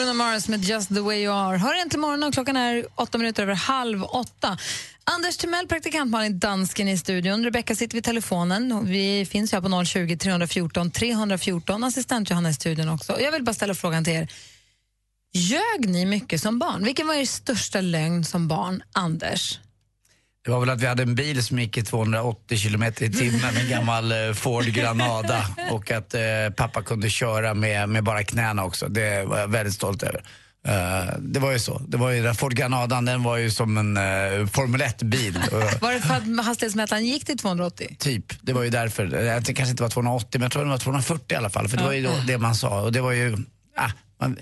Bruno 0.10 0.24
Mars 0.24 0.48
med 0.48 0.64
Just 0.64 0.90
the 0.90 1.00
way 1.00 1.24
you 1.24 1.34
are. 1.34 1.58
Hör 1.58 1.82
inte 1.82 1.98
morgonen, 1.98 2.32
klockan 2.32 2.58
är 2.58 2.86
åtta 2.96 3.18
minuter 3.18 3.44
över 3.44 3.56
halv 3.56 4.04
åtta. 4.04 4.58
Anders 5.04 5.38
Timell, 5.38 5.68
praktikant 5.68 6.12
Malin 6.12 6.40
Dansken 6.40 6.88
i 6.88 6.98
studion. 6.98 7.44
Rebecka 7.44 7.76
sitter 7.76 7.96
vid 7.96 8.04
telefonen. 8.04 8.86
Vi 8.86 9.26
finns 9.26 9.52
här 9.52 9.62
på 9.62 9.86
020 9.86 10.18
314 10.18 10.92
314. 10.92 11.84
Assistent 11.84 12.30
Johanna 12.30 12.50
i 12.50 12.54
studion 12.54 12.90
också. 12.90 13.14
Och 13.14 13.22
Jag 13.22 13.32
vill 13.32 13.44
bara 13.44 13.54
ställa 13.54 13.76
frågan 13.76 14.04
till 14.04 14.14
er. 14.14 14.32
Ljög 15.34 15.90
ni 15.90 16.06
mycket 16.06 16.42
som 16.42 16.60
barn? 16.60 16.84
Vilken 16.84 17.08
var 17.08 17.14
er 17.16 17.26
största 17.26 17.82
lögn 17.82 18.26
som 18.26 18.48
barn, 18.48 18.84
Anders? 18.92 19.60
Det 20.46 20.52
var 20.52 20.60
väl 20.60 20.70
att 20.70 20.82
vi 20.82 20.88
hade 20.88 21.04
en 21.04 21.16
bil 21.16 21.44
som 21.44 21.60
gick 21.60 21.78
i 21.78 21.82
280 21.82 22.58
kilometer 22.58 23.06
i 23.06 23.12
timmen, 23.12 23.58
en 23.58 23.70
gammal 23.70 24.12
eh, 24.12 24.34
Ford 24.34 24.66
Granada. 24.66 25.46
Och 25.72 25.92
att 25.92 26.14
eh, 26.14 26.22
pappa 26.56 26.82
kunde 26.82 27.10
köra 27.10 27.54
med, 27.54 27.90
med 27.90 28.04
bara 28.04 28.24
knäna 28.24 28.64
också. 28.64 28.88
Det 28.88 29.24
var 29.24 29.40
jag 29.40 29.48
väldigt 29.48 29.74
stolt 29.74 30.04
över. 30.04 30.24
Eh, 30.68 31.14
det 31.20 31.40
var 31.40 31.52
ju 31.52 31.60
så. 31.60 31.82
Det 31.88 31.98
var 31.98 32.10
ju, 32.10 32.24
den 32.24 32.36
Ford 32.36 32.54
Granadan 32.54 33.06
den 33.06 33.24
var 33.24 33.38
ju 33.38 33.52
som 33.52 33.78
en 33.78 33.98
uh, 33.98 34.48
Formel 34.48 34.82
1-bil. 34.82 35.36
Eh, 35.36 35.52
Var 35.82 35.94
det 35.94 36.02
för 36.02 36.14
att 36.14 36.46
hastighetsmätaren 36.46 37.06
gick 37.06 37.26
till 37.26 37.38
280? 37.38 37.96
Typ, 38.00 38.26
det 38.42 38.54
var 38.54 38.64
ju 38.64 38.70
därför. 38.70 39.10
Tänkte 39.10 39.54
kanske 39.54 39.72
inte 39.72 39.84
var 39.84 39.90
280 39.90 40.28
men 40.34 40.42
jag 40.42 40.52
tror 40.52 40.64
det 40.64 40.70
var 40.70 40.78
240 40.78 41.34
i 41.34 41.36
alla 41.36 41.50
fall. 41.50 41.68
För 41.68 41.78
det 41.78 41.84
var 41.84 41.94
ju 41.94 42.04
då 42.04 42.12
det 42.28 42.38
man 42.38 42.56
sa. 42.56 42.82
Och 42.82 42.92
det 42.92 43.02
var 43.02 43.12
ju, 43.12 43.38
ah, 43.78 43.90
man, 44.20 44.38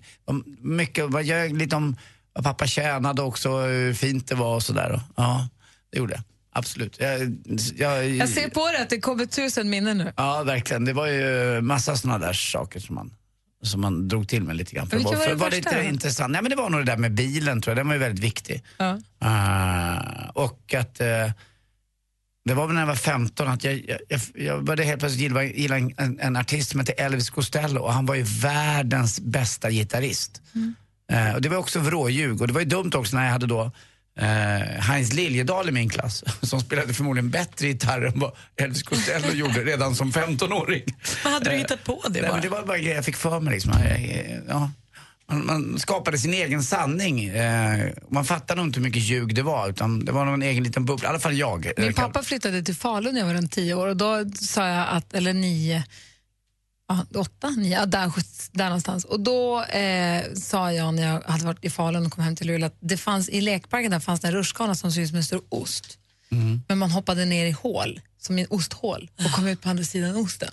mycket, 0.62 1.10
man 1.10 1.24
lite 1.58 1.76
om 1.76 1.96
vad 2.34 2.44
pappa 2.44 2.68
tjänade 2.68 3.22
också, 3.22 3.60
hur 3.60 3.94
fint 3.94 4.28
det 4.28 4.36
var 4.36 4.56
och 4.56 4.64
sådär. 4.64 5.02
Ja, 5.16 5.48
det 5.92 5.98
gjorde 5.98 6.14
jag. 6.14 6.24
Absolut. 6.58 7.00
Jag, 7.00 7.38
jag, 7.76 8.10
Jag 8.10 8.30
ser 8.30 8.50
på 8.50 8.72
det 8.72 8.82
att 8.82 8.90
det 8.90 9.00
kommer 9.00 9.26
tusen 9.26 9.70
minnen 9.70 9.98
nu. 9.98 10.14
Ja, 10.18 10.44
verkligen. 10.44 10.86
Det 10.86 10.94
var 10.94 11.08
ju 11.08 11.62
massa 11.62 11.96
såna 11.96 12.18
där 12.18 12.34
saker 12.34 12.80
som 12.80 12.96
man, 12.96 13.14
som 13.64 13.82
man 13.82 14.08
drog 14.08 14.28
till 14.28 14.44
med 14.44 14.56
lite 14.56 14.76
grann. 14.76 14.88
För, 14.88 15.00
var 15.00 15.12
det 15.12 15.18
för 15.18 15.38
första 15.38 15.50
lite 15.50 15.76
då? 15.76 15.90
intressant. 15.90 16.32
Nej, 16.32 16.42
men 16.42 16.50
det 16.50 16.56
var 16.56 16.70
nog 16.70 16.80
det 16.82 16.92
där 16.92 16.98
med 16.98 17.14
bilen 17.14 17.62
tror 17.62 17.72
jag, 17.72 17.78
den 17.78 17.88
var 17.88 17.94
ju 17.94 18.00
väldigt 18.00 18.24
viktig. 18.24 18.64
Ja. 18.78 19.00
Ah, 19.20 20.30
och 20.34 20.74
att 20.74 21.02
eh, 21.02 21.32
det 22.46 22.54
var 22.54 22.68
väl 22.68 22.74
när 22.74 22.82
jag 22.82 22.88
var 22.88 22.96
15 22.96 23.48
att 23.48 23.64
jag, 23.64 23.74
jag, 23.88 24.00
jag, 24.10 24.22
jag 24.36 24.64
började 24.64 24.84
helt 24.84 25.00
plötsligt 25.00 25.22
gilla, 25.22 25.44
gilla 25.44 25.78
en, 25.78 26.20
en, 26.20 26.36
artist 26.36 26.70
som 26.70 26.80
hette 26.80 26.92
Elvis 26.92 27.30
Costello 27.30 27.80
och 27.80 27.94
han 27.94 28.06
var 28.06 28.16
ju 28.16 28.24
världens 28.24 29.20
bästa 29.20 29.72
gitarrist. 29.72 30.42
Eh, 31.12 31.34
och 31.36 31.42
det 31.42 31.50
var 31.50 31.58
också 31.58 31.80
vråljug 31.80 32.42
och 32.42 32.48
det 32.48 32.54
var 32.54 32.62
ju 32.62 32.68
dumt 32.68 32.92
också 32.96 33.16
när 33.16 33.24
jag 33.24 33.32
hade 33.32 33.48
då 33.48 33.72
eh, 34.18 34.82
Heinz 34.82 35.14
Liljedahl 35.14 35.70
i 35.70 35.72
min 35.72 35.90
klass 35.90 36.24
som 36.42 36.60
spelade 36.62 36.94
förmodligen 36.94 37.30
bättre 37.30 37.68
gitarr 37.68 38.02
än 38.02 38.20
vad 38.20 38.32
Elvis 38.56 38.84
Costello 38.84 39.28
gjorde 39.34 39.64
redan 39.64 39.96
som 39.96 40.12
15-åring. 40.12 40.84
Men 41.24 41.34
hade 41.34 41.46
du 41.50 41.52
Eh, 41.56 41.58
hittat 41.60 41.84
på 41.84 42.02
det 42.04 42.10
Nej, 42.10 42.22
bara? 42.22 42.32
men 42.32 42.42
det 42.42 42.50
var 42.50 42.64
bara 42.66 42.78
en 42.78 42.84
grej 42.84 42.94
jag 42.96 43.06
fick 43.06 43.16
för 43.16 43.40
mig. 43.40 43.54
Liksom. 43.54 43.72
Jag- 43.72 44.02
jag- 44.02 44.42
Ja. 44.48 44.72
Man, 45.30 45.46
man 45.46 45.80
skapade 45.80 46.18
sin 46.18 46.34
egen 46.34 46.64
sanning. 46.64 47.24
Eh, 47.26 47.86
man 48.10 48.26
fattade 48.26 48.58
nog 48.62 48.68
inte 48.70 48.80
hur 48.80 48.84
mycket 48.88 49.02
ljug 49.04 49.36
det 49.36 49.42
var, 49.44 49.70
utan 49.70 50.06
det 50.06 50.12
var 50.12 50.26
nog 50.26 50.34
en 50.34 50.42
egen 50.42 50.64
liten 50.64 50.86
bubbla. 50.86 51.08
I 51.08 51.10
alla 51.10 51.20
fall 51.20 51.38
jag. 51.38 51.72
Min 51.78 51.88
Eh, 51.88 51.94
pappa 51.94 52.24
flyttade 52.24 52.64
till 52.64 52.76
Falun 52.76 53.14
när 53.14 53.22
jag 53.22 53.28
var 53.28 53.34
runt 53.34 53.52
tio 53.52 53.74
år 53.74 53.88
och 53.88 53.98
då 53.98 54.26
sa 54.42 54.68
jag 54.68 54.88
att, 54.90 55.14
eller 55.14 55.34
nio, 55.34 55.84
ja, 56.88 57.06
åtta, 57.16 57.50
nio, 57.50 57.86
där, 57.86 58.12
där 58.52 58.66
någonstans. 58.66 59.06
Och 59.06 59.20
då 59.20 59.64
eh, 59.64 60.34
sa 60.34 60.74
jag 60.74 60.94
när 60.94 61.08
jag 61.08 61.22
hade 61.22 61.46
varit 61.46 61.66
i 61.66 61.70
Falun 61.70 62.06
och 62.06 62.12
kom 62.12 62.24
hem 62.24 62.36
till 62.36 62.48
Luleå 62.48 62.68
att 62.68 62.78
det 62.80 62.98
fanns 62.98 63.30
i 63.30 63.42
lekparken 63.42 63.92
där 63.92 64.00
fanns 64.00 64.20
det 64.20 64.28
en 64.28 64.34
rutschkana 64.34 64.76
som 64.76 64.92
såg 64.92 65.04
ut 65.04 65.10
som 65.10 65.18
en 65.18 65.24
stor 65.24 65.42
ost. 65.50 65.98
Men 66.68 66.78
man 66.78 66.92
hoppade 66.92 67.26
ner 67.26 67.46
i 67.46 67.52
hål, 67.52 68.02
som 68.22 68.40
i 68.40 68.48
osthål, 68.50 69.10
och 69.26 69.32
kom 69.32 69.48
ut 69.48 69.62
på 69.62 69.70
andra 69.70 69.84
sidan 69.84 70.16
osten. 70.16 70.52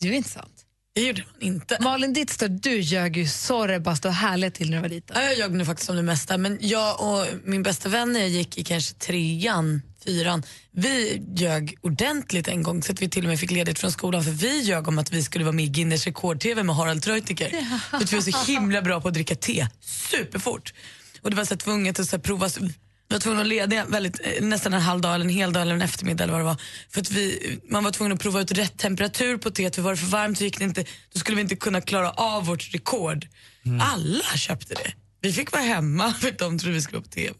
Det 0.00 0.06
är 0.06 0.10
ju 0.10 0.16
inte 0.16 0.30
sant. 0.30 0.64
Det 0.94 1.02
gjorde 1.02 1.22
man 1.32 1.42
inte. 1.42 1.78
Malin 1.80 2.12
Dittster, 2.12 2.48
du 2.48 2.80
ljög 2.80 3.16
ju 3.16 3.28
så 3.28 3.80
bara 3.80 3.96
stod 3.96 4.12
härligt 4.12 4.54
till 4.54 4.70
när 4.70 4.76
du 4.76 4.82
var 4.82 4.88
liten. 4.88 5.16
Ja, 5.16 5.22
jag 5.22 5.38
ljög 5.38 5.52
nu 5.52 5.64
faktiskt 5.64 5.90
om 5.90 5.96
det 5.96 6.02
mesta, 6.02 6.38
men 6.38 6.58
jag 6.60 7.00
och 7.00 7.26
min 7.44 7.62
bästa 7.62 7.88
vän 7.88 8.12
när 8.12 8.20
jag 8.20 8.28
gick 8.28 8.58
i 8.58 8.64
kanske 8.64 8.94
trean, 8.94 9.82
fyran, 10.08 10.42
vi 10.72 11.22
ljög 11.36 11.78
ordentligt 11.80 12.48
en 12.48 12.62
gång 12.62 12.82
så 12.82 12.92
att 12.92 13.02
vi 13.02 13.08
till 13.08 13.24
och 13.24 13.28
med 13.28 13.40
fick 13.40 13.50
ledigt 13.50 13.78
från 13.78 13.92
skolan 13.92 14.24
för 14.24 14.30
vi 14.30 14.60
ljög 14.60 14.88
om 14.88 14.98
att 14.98 15.12
vi 15.12 15.22
skulle 15.22 15.44
vara 15.44 15.52
med 15.52 15.64
i 15.64 15.68
Guinness 15.68 16.06
rekord-TV 16.06 16.62
med 16.62 16.76
Harald 16.76 17.02
Treutiger. 17.02 17.50
För 17.90 17.96
att 17.96 18.12
vi 18.12 18.16
var 18.16 18.22
så 18.22 18.52
himla 18.52 18.82
bra 18.82 19.00
på 19.00 19.08
att 19.08 19.14
dricka 19.14 19.34
te, 19.34 19.66
superfort. 19.80 20.74
Och 21.22 21.30
det 21.30 21.36
var 21.36 21.44
så 21.44 21.56
tvunget 21.56 22.00
att 22.00 22.08
så 22.08 22.18
prova 22.18 22.48
vi 23.08 23.14
var 23.14 23.20
tvungna 23.20 23.40
att 23.40 23.46
leda 23.46 23.84
väldigt, 23.84 24.20
eh, 24.24 24.44
nästan 24.44 24.74
en 24.74 24.80
halv 24.80 25.00
dag 25.00 25.14
eller 25.14 25.24
en 25.24 25.30
hel 25.30 25.52
dag 25.52 25.62
eller 25.62 25.74
en 25.74 25.82
eftermiddag 25.82 26.24
eller 26.24 26.32
vad 26.32 26.40
det 26.40 26.44
var. 26.44 26.56
För 26.90 27.00
att 27.00 27.10
vi, 27.10 27.58
man 27.68 27.84
var 27.84 27.90
tvungen 27.90 28.12
att 28.12 28.20
prova 28.20 28.40
ut 28.40 28.52
rätt 28.52 28.78
temperatur 28.78 29.36
på 29.36 29.50
teet 29.50 29.74
för 29.74 29.82
var 29.82 29.90
det 29.90 29.96
för 29.96 30.06
varmt 30.06 30.38
så 30.38 30.44
gick 30.44 30.58
det 30.58 30.64
inte, 30.64 30.84
då 31.12 31.20
skulle 31.20 31.36
vi 31.36 31.42
inte 31.42 31.56
kunna 31.56 31.80
klara 31.80 32.10
av 32.10 32.46
vårt 32.46 32.74
rekord. 32.74 33.26
Alla 33.80 34.36
köpte 34.36 34.74
det. 34.74 34.92
Vi 35.20 35.32
fick 35.32 35.52
vara 35.52 35.62
hemma 35.62 36.14
för 36.20 36.28
att 36.28 36.38
de 36.38 36.58
trodde 36.58 36.74
vi 36.74 36.82
skulle 36.82 36.98
vara 36.98 37.04
på 37.04 37.10
TV. 37.10 37.34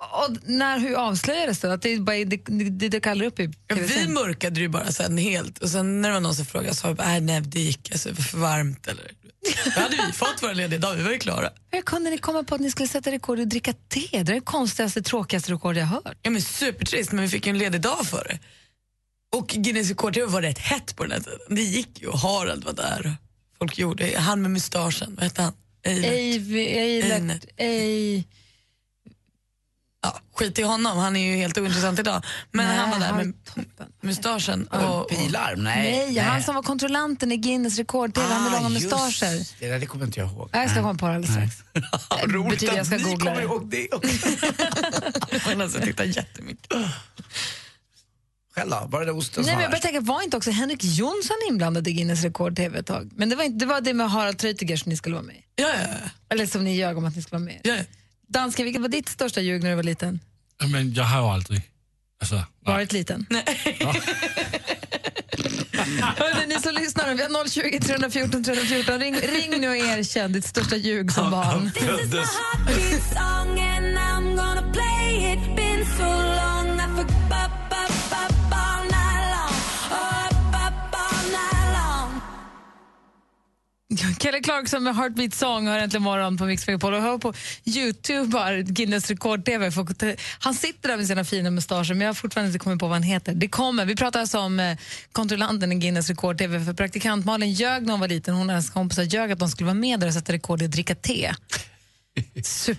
Och 0.00 0.36
när, 0.44 0.78
hur 0.78 0.94
avslöjades 0.94 1.58
det? 1.60 1.72
Att 1.72 1.82
det, 1.82 1.98
bara, 2.00 2.16
det, 2.24 2.36
det, 2.46 2.88
det 2.88 3.00
kallar 3.00 3.24
upp 3.24 3.40
i 3.40 3.50
Ja, 3.66 3.76
vi 3.96 4.08
mörkade 4.08 4.60
ju 4.60 4.68
bara 4.68 4.92
sen 4.92 5.18
helt 5.18 5.58
och 5.58 5.68
sen 5.70 6.00
när 6.02 6.08
det 6.08 6.12
var 6.12 6.20
någon 6.20 6.34
som 6.34 6.46
frågade 6.46 6.74
sa 6.74 6.88
vi 6.88 6.94
bara, 6.94 7.18
"Nej, 7.18 7.40
det 7.40 7.60
gick 7.60 7.92
alltså, 7.92 8.14
för 8.14 8.38
varmt 8.38 8.86
eller 8.86 9.10
Då 9.74 9.80
hade 9.80 9.96
vi 10.06 10.12
fått 10.12 10.42
våra 10.42 10.52
lediga 10.52 10.78
dagar, 10.80 10.96
vi 10.96 11.02
var 11.02 11.10
ju 11.10 11.18
klara. 11.18 11.50
Hur 11.70 11.82
kunde 11.82 12.10
ni 12.10 12.18
komma 12.18 12.42
på 12.44 12.54
att 12.54 12.60
ni 12.60 12.70
skulle 12.70 12.88
sätta 12.88 13.10
rekord 13.12 13.40
att 13.40 13.48
dricka 13.50 13.72
te? 13.72 14.00
Det 14.10 14.16
är 14.18 14.24
det 14.24 14.40
konstigaste, 14.40 15.02
tråkigaste 15.02 15.52
rekord 15.52 15.76
jag 15.76 15.86
hört. 15.86 16.18
Ja 16.22 16.30
men 16.30 16.42
supertrist 16.42 17.12
men 17.12 17.22
vi 17.24 17.28
fick 17.30 17.46
ju 17.46 17.50
en 17.50 17.58
ledig 17.58 17.80
dag 17.80 18.06
för 18.06 18.24
det. 18.28 18.38
Och 19.38 19.48
Guinness 19.48 19.88
rekord 19.88 20.18
var 20.18 20.42
rätt 20.42 20.58
hett 20.58 20.96
på 20.96 21.02
den 21.02 21.12
här 21.12 21.20
tiden. 21.20 21.38
Det 21.48 21.62
gick 21.62 22.00
ju 22.02 22.06
och 22.08 22.18
Harald 22.18 22.64
var 22.64 22.72
där. 22.72 23.06
och 23.06 23.58
Folk 23.58 23.78
gjorde, 23.78 24.18
han 24.18 24.42
med 24.42 24.50
mustaschen, 24.50 25.14
vad 25.14 25.24
hette 25.24 25.42
han? 25.42 25.52
Eilert. 25.84 26.10
Ej, 26.12 26.60
ej, 26.78 27.02
Eilert. 27.02 27.44
Ja, 30.02 30.20
skit 30.34 30.58
i 30.58 30.62
honom, 30.62 30.98
han 30.98 31.16
är 31.16 31.30
ju 31.30 31.36
helt 31.36 31.58
ointressant 31.58 31.98
idag. 31.98 32.24
Men 32.50 32.66
Nej, 32.66 32.76
han 32.76 32.90
var 32.90 32.98
där 32.98 33.12
med 33.12 33.34
mustaschen. 34.00 34.66
Och, 34.66 35.00
och, 35.00 35.08
Pilarm? 35.08 35.64
Nej. 35.64 36.06
Nej, 36.12 36.18
han 36.18 36.42
som 36.42 36.54
var 36.54 36.62
kontrollanten 36.62 37.32
i 37.32 37.36
Guinness 37.36 37.78
rekord-TV, 37.78 38.26
han 38.26 38.42
med 38.42 38.52
Ah, 38.52 38.56
långa 38.56 38.68
mustascher. 38.68 39.46
Det, 39.60 39.68
där, 39.68 39.78
det 39.78 39.86
kommer 39.86 40.04
inte 40.06 40.20
jag 40.20 40.28
ihåg. 40.28 40.48
Jag 40.52 40.70
ska 40.70 40.80
komma 40.80 40.94
på 40.94 41.06
det 41.06 41.14
alldeles 41.14 41.34
strax. 41.34 41.56
Roligt 42.26 42.50
betyder 42.50 42.72
jag 42.72 42.80
att 42.80 42.86
ska 42.86 42.96
ni 42.96 43.02
googla 43.02 43.30
kommer 43.30 43.42
ihåg 43.42 43.70
det 43.70 43.88
också. 43.92 44.10
han 45.48 45.60
alltså 45.60 45.80
tittar 45.80 46.04
jättemycket. 46.04 46.72
Själv 48.54 48.70
då? 48.70 48.86
Var 48.88 49.04
det 49.04 49.12
osten 49.12 49.44
Nej, 49.46 49.56
men 49.56 49.70
jag 49.70 49.82
tänker, 49.82 50.00
var 50.00 50.22
inte 50.22 50.36
också 50.36 50.50
Henrik 50.50 50.84
Jonsson 50.84 51.36
inblandad 51.48 51.88
i 51.88 51.92
Guinness 51.92 52.22
rekord-TV 52.22 52.78
ett 52.78 52.86
tag? 52.86 53.10
Men 53.16 53.28
det 53.28 53.36
var, 53.36 53.44
inte, 53.44 53.64
det 53.64 53.66
var 53.66 53.80
det 53.80 53.94
med 53.94 54.10
Harald 54.10 54.38
Treutiger 54.38 54.76
som 54.76 54.90
ni 54.90 54.96
skulle 54.96 55.14
vara 55.14 55.26
med 55.26 55.36
i. 55.36 55.44
Ja, 55.56 55.68
ja, 55.68 55.74
ja. 56.02 56.10
Eller 56.28 56.46
som 56.46 56.64
ni 56.64 56.76
ljög 56.76 56.98
om 56.98 57.04
att 57.04 57.16
ni 57.16 57.22
skulle 57.22 57.38
vara 57.38 57.44
med 57.44 57.54
i. 57.54 57.68
ja. 57.68 57.76
Dansken, 58.30 58.64
vilket 58.64 58.82
var 58.82 58.88
ditt 58.88 59.08
största 59.08 59.40
ljug 59.40 59.62
när 59.62 59.70
du 59.70 59.76
var 59.76 59.82
liten? 59.82 60.20
Men 60.72 60.94
jag 60.94 61.04
har 61.04 61.20
ju 61.20 61.26
aldrig... 61.26 61.62
Alltså. 62.20 62.44
Varit 62.64 62.92
liten? 62.92 63.26
Nej. 63.30 63.44
Hörrni, 66.16 66.46
ni 66.46 66.60
som 66.60 66.74
lyssnar, 66.74 67.14
vi 67.14 67.22
har 67.22 67.48
020 67.48 67.80
314 67.80 68.44
314. 68.44 68.98
Ring, 68.98 69.14
ring 69.14 69.60
nu 69.60 69.68
och 69.68 69.76
erkänn 69.76 70.32
ditt 70.32 70.46
största 70.46 70.76
ljug 70.76 71.12
som 71.12 71.30
barn. 71.30 71.70
Kelly 84.18 84.42
Clarkson 84.42 84.82
med 84.82 84.96
Heartbeat 84.96 85.34
Song 85.34 85.66
har 85.66 85.78
äntligen 85.78 86.02
morgon 86.02 86.36
på 86.36 86.44
Mix 86.44 86.66
Megapol 86.66 86.94
och 86.94 87.02
hör 87.02 87.18
på 87.18 87.34
Youtube 87.64 88.62
Guinness 88.62 89.10
rekord-TV. 89.10 89.70
Han 90.38 90.54
sitter 90.54 90.88
där 90.88 90.96
med 90.96 91.06
sina 91.06 91.24
fina 91.24 91.50
mustascher 91.50 91.94
men 91.94 92.00
jag 92.00 92.08
har 92.08 92.14
fortfarande 92.14 92.48
inte 92.48 92.58
kommit 92.58 92.78
på 92.78 92.86
vad 92.86 92.94
han 92.94 93.02
heter. 93.02 93.34
Det 93.34 93.48
kommer. 93.48 93.84
Vi 93.84 93.96
pratar 93.96 94.20
alltså 94.20 94.38
om 94.38 94.60
eh, 94.60 94.78
kontrollanten 95.12 95.72
i 95.72 95.74
Guinness 95.74 96.08
rekord-TV 96.08 96.64
för 96.64 96.72
praktikant 96.72 97.26
Malin 97.26 97.52
ljög 97.52 97.82
när 97.82 97.90
hon 97.90 98.00
var 98.00 98.08
liten. 98.08 98.34
Hon 98.34 98.46
och 98.46 98.52
hennes 98.52 98.70
kompisar 98.70 99.02
ljög 99.02 99.32
att 99.32 99.38
de 99.38 99.48
skulle 99.48 99.66
vara 99.66 99.74
med 99.74 100.00
där 100.00 100.06
och 100.06 100.14
sätta 100.14 100.32
rekord 100.32 100.62
i 100.62 100.64
att 100.64 100.70
dricka 100.70 100.94
te. 100.94 101.34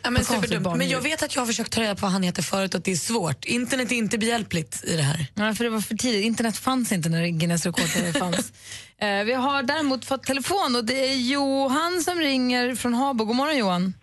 Ja, 0.04 0.10
men, 0.10 0.26
Superkonstigt 0.26 0.62
barn. 0.62 0.78
men 0.78 0.90
jag 0.90 1.02
vet 1.02 1.24
att 1.24 1.36
jag 1.36 1.42
har 1.42 1.48
försökt 1.48 1.72
ta 1.72 1.82
reda 1.82 1.96
på 1.96 2.02
vad 2.02 2.12
han 2.12 2.24
heter 2.24 2.42
förut 2.44 2.74
och 2.74 2.78
att 2.78 2.86
det 2.86 2.92
är 2.92 2.96
svårt. 2.96 3.46
Internet 3.46 3.92
är 3.92 3.96
inte 3.96 4.18
behjälpligt 4.18 4.84
i 4.84 4.96
det 4.96 5.02
här. 5.04 5.28
Ja, 5.34 5.56
för 5.56 5.64
det 5.64 5.70
var 5.70 5.82
för 5.82 5.96
tidigt. 5.96 6.26
Internet 6.26 6.58
fanns 6.58 6.92
inte 6.92 7.10
när 7.10 7.28
Guinness 7.28 7.66
rekord 7.66 8.14
fanns. 8.14 8.54
eh, 9.02 9.24
vi 9.26 9.34
har 9.34 9.64
däremot 9.64 10.06
fått 10.06 10.24
telefon 10.24 10.76
och 10.78 10.86
det 10.86 11.00
är 11.12 11.32
Johan 11.34 12.02
som 12.02 12.20
ringer 12.20 12.76
från 12.76 12.94
Habo. 12.94 13.26
God 13.26 13.36
morgon 13.36 13.58
Johan. 13.58 13.94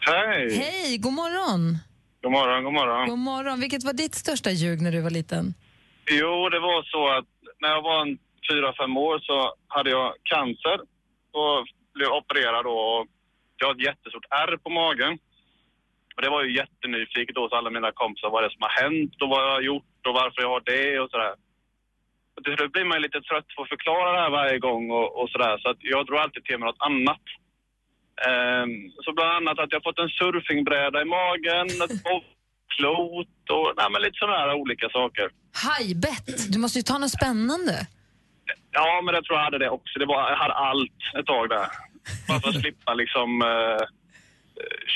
Hej! 0.00 0.56
Hej, 0.58 0.98
god 0.98 1.12
morgon. 1.12 1.78
God 2.22 2.32
morgon, 2.32 2.64
god 2.64 2.72
morgon. 2.72 3.08
God 3.08 3.18
morgon. 3.18 3.60
Vilket 3.60 3.84
var 3.84 3.92
ditt 3.92 4.14
största 4.14 4.50
ljug 4.50 4.82
när 4.82 4.92
du 4.92 5.00
var 5.00 5.10
liten? 5.10 5.54
Jo, 6.10 6.48
det 6.48 6.60
var 6.60 6.82
så 6.82 7.02
att 7.18 7.30
när 7.60 7.68
jag 7.68 7.82
var 7.82 7.98
en 8.06 8.18
fyra, 8.50 8.74
fem 8.80 8.96
år 8.96 9.18
så 9.28 9.54
hade 9.68 9.90
jag 9.90 10.14
cancer 10.22 10.78
och 11.40 11.58
blev 11.94 12.08
opererad 12.08 12.64
då. 12.64 12.76
Och 12.92 13.06
jag 13.56 13.66
har 13.66 13.74
ett 13.74 13.86
jättestort 13.90 14.26
ärr 14.30 14.56
på 14.56 14.70
magen. 14.70 15.12
Och 16.16 16.22
det 16.22 16.30
var 16.30 16.44
ju 16.44 16.56
jättenyfiket 16.60 17.34
då 17.34 17.42
hos 17.42 17.52
alla 17.52 17.70
mina 17.70 17.90
kompisar 17.92 18.30
vad 18.30 18.42
det 18.44 18.52
som 18.54 18.62
har 18.66 18.74
hänt 18.82 19.14
och 19.22 19.28
vad 19.28 19.42
jag 19.44 19.52
har 19.58 19.60
gjort 19.70 20.00
och 20.06 20.14
varför 20.14 20.42
jag 20.42 20.50
har 20.56 20.62
det 20.72 21.00
och 21.00 21.10
sådär. 21.10 21.34
Till 22.44 22.56
slut 22.56 22.72
blir 22.72 22.84
man 22.84 22.96
ju 22.98 23.02
lite 23.02 23.20
trött 23.20 23.48
på 23.56 23.62
att 23.62 23.68
förklara 23.68 24.12
det 24.12 24.20
här 24.24 24.30
varje 24.30 24.58
gång 24.58 24.90
och, 24.90 25.08
och 25.20 25.30
sådär. 25.30 25.58
Så 25.58 25.66
att 25.70 25.80
jag 25.80 26.06
drog 26.06 26.18
alltid 26.18 26.44
till 26.44 26.58
med 26.58 26.66
något 26.66 26.86
annat. 26.90 27.24
Ehm, 28.26 28.72
så 29.04 29.12
bland 29.12 29.30
annat 29.36 29.58
att 29.58 29.72
jag 29.72 29.82
fått 29.82 29.98
en 29.98 30.08
surfingbräda 30.08 31.02
i 31.02 31.04
magen, 31.04 31.66
ett 31.84 31.96
klot 32.76 33.44
och 33.56 33.68
nej, 33.76 33.86
men 33.92 34.02
lite 34.02 34.18
sådana 34.18 34.38
här 34.38 34.54
olika 34.54 34.88
saker. 34.88 35.26
Hajbett. 35.66 36.52
Du 36.52 36.58
måste 36.58 36.78
ju 36.78 36.82
ta 36.82 36.98
något 36.98 37.10
spännande. 37.10 37.74
Ja, 38.70 39.00
men 39.04 39.14
jag 39.14 39.24
tror 39.24 39.38
jag 39.38 39.44
hade 39.44 39.58
det 39.58 39.70
också. 39.70 39.98
Det 39.98 40.06
var, 40.06 40.30
jag 40.30 40.36
hade 40.36 40.54
allt 40.54 41.00
ett 41.18 41.26
tag 41.26 41.48
där. 41.48 41.66
Bara 42.28 42.40
för 42.40 42.48
att 42.48 42.60
slippa 42.60 42.94
liksom 42.94 43.42
eh, 43.42 43.84